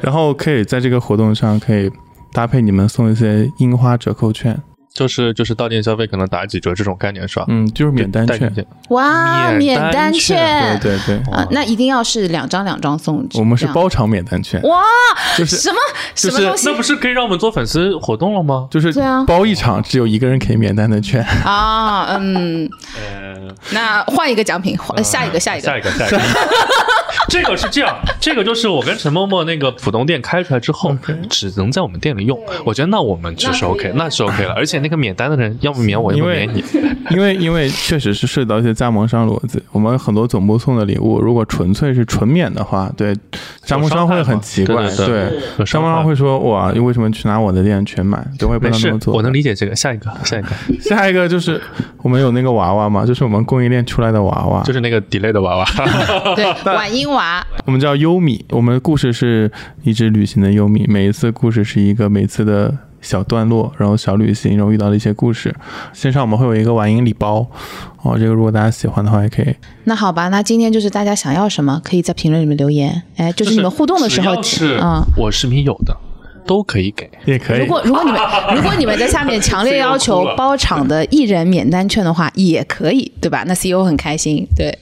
[0.00, 1.90] 然后可以在这个活动上可以
[2.32, 4.60] 搭配你们送一些樱花折扣券，
[4.92, 7.44] 就是就是到店消费可能打几折这种概念是吧？
[7.48, 13.26] 嗯，就是免单券，哇，免免单单券对对对，啊，那一定要是两张两张送。
[13.34, 14.82] 我们是包场免单券，哇，
[15.36, 15.76] 就是什么
[16.14, 18.66] 就是什么东西那不是可以让我们做粉丝活动了吗？
[18.70, 22.16] 就是对啊包一场只有一个人可以免单的券，啊？
[22.18, 26.18] 嗯，呃，那换一个奖品，换下一个下一个下一个，下一个。
[27.28, 30.96] 这个是这样，这个就是我跟陈默默那个浦东店开出来之后，
[31.28, 32.38] 只能在我们店里用。
[32.64, 34.52] 我觉得那我们就是 OK，那是 OK 了。
[34.54, 36.62] 而且那个免单的人，要不免我，要不免你。
[37.10, 39.60] 因为因为确实是涉及到一些加盟商逻辑。
[39.72, 43.14] 我们很多总部送的礼物，如果纯粹是纯免的话，对
[43.64, 45.30] 加盟商会很奇怪，对
[45.64, 48.24] 加盟商会说哇，你为什么去拿我的店全买？
[48.38, 49.14] 对，我也不能这么做。
[49.14, 49.74] 我能理解这个。
[49.80, 50.48] 下一个，下一个，
[50.82, 51.60] 下一个就是
[52.02, 55.64] 我们有那个娃娃嘛，就是我们供应链出来的娃娃，就是那个 delay 的娃娃，
[56.36, 57.46] 对，晚音娃。
[57.66, 59.50] 我们叫优米，我们的故事是
[59.82, 65.54] 一直旅行的优米，每一次故事是一个每次的小段落，然后小旅行，然后遇到的一些故事。
[65.92, 67.46] 线上我们会有一个晚音礼包，
[68.02, 69.54] 哦，这个如果大家喜欢的话也可以。
[69.84, 73.02] 那好吧，那今天就是大家想要什么，可以在评论里面留言。
[73.16, 75.96] 哎，就是你们互动的时候，是嗯，我视频有的。
[76.46, 77.60] 都可以给，也可以。
[77.60, 78.20] 如果如果你们
[78.56, 83.44] 如果你们在下面强烈要求包场的一人免单券的话，也可以，对吧？
[83.46, 84.76] 那 CEO 很开心，对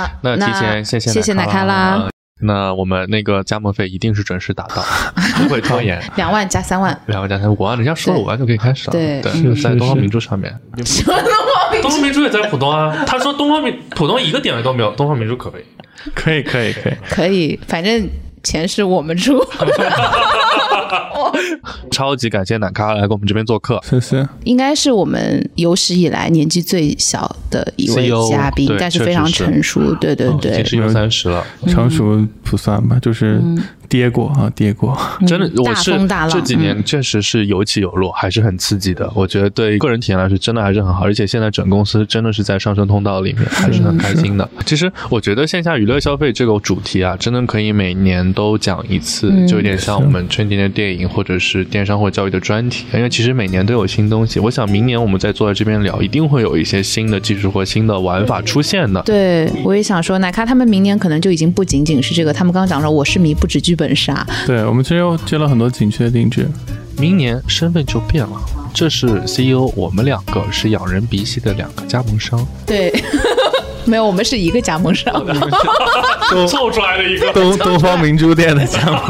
[0.00, 0.10] 啊。
[0.22, 2.08] 那提前谢谢谢谢奶咖啦。
[2.42, 4.84] 那我们那个加盟费一定是准时打到，
[5.42, 5.98] 不会拖延。
[6.16, 8.92] 两万加三万，两万加三万，五万，人家说了五万就可以开始了。
[8.92, 10.52] 对对，在 东方明珠上面。
[10.84, 11.88] 什么东方明珠？
[11.88, 13.04] 东方明珠也在浦东啊。
[13.06, 15.64] 他说东方明浦东一个点位都没有，东方明珠可不可以？
[16.14, 18.08] 可以可以可以可以，反正。
[18.42, 19.44] 钱是我们出，
[21.90, 24.26] 超级感谢奶咖来给我们这边做客，谢谢。
[24.44, 33.40] 应该是我们有史以来年纪最小的一位嘉宾，但是非常成熟，对对对，已经是有三十了，成熟不算吧，就是。
[33.88, 34.98] 跌过啊，跌过，
[35.28, 35.92] 真的，我是
[36.28, 39.08] 这几年确实是有起有落，还是很刺激的。
[39.14, 41.04] 我觉得对个人体验来说，真的还是很好。
[41.04, 44.50] 而且现在整公司真的是在上升通道里面，还是很开心的。
[44.64, 52.84] 其实我觉得线下娱乐消费这个主题啊，真的可以每年都讲一次，就有点像我们春节的电影，或者是电商或教育的专题。
[52.92, 54.40] 因为其实每年都有新东西。
[54.40, 59.02] 我想明年我们再坐在这边聊，一定会有一些新的技术或新的玩法出现的。
[59.02, 62.32] 对，我也想说，奶咖他们明年可能就已经不仅仅是这个。
[62.32, 64.26] 他们刚刚讲说，我是迷不止剧本杀。
[64.46, 66.46] 对，我们其实又接了很多景区的定制。
[66.98, 68.40] 明年身份就变了，
[68.72, 72.46] 这是 CEO，我们两个是养人鼻息的两个加盟商。
[72.64, 72.90] 对，
[73.86, 75.12] 没有，我们是一个加盟商，
[76.48, 79.00] 凑出来的一个东东方明珠店的加盟。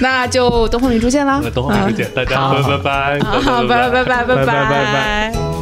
[0.00, 1.40] 那就东方明珠见啦！
[1.54, 5.61] 东方明珠见，大家拜拜拜，好，拜拜拜拜拜拜拜拜。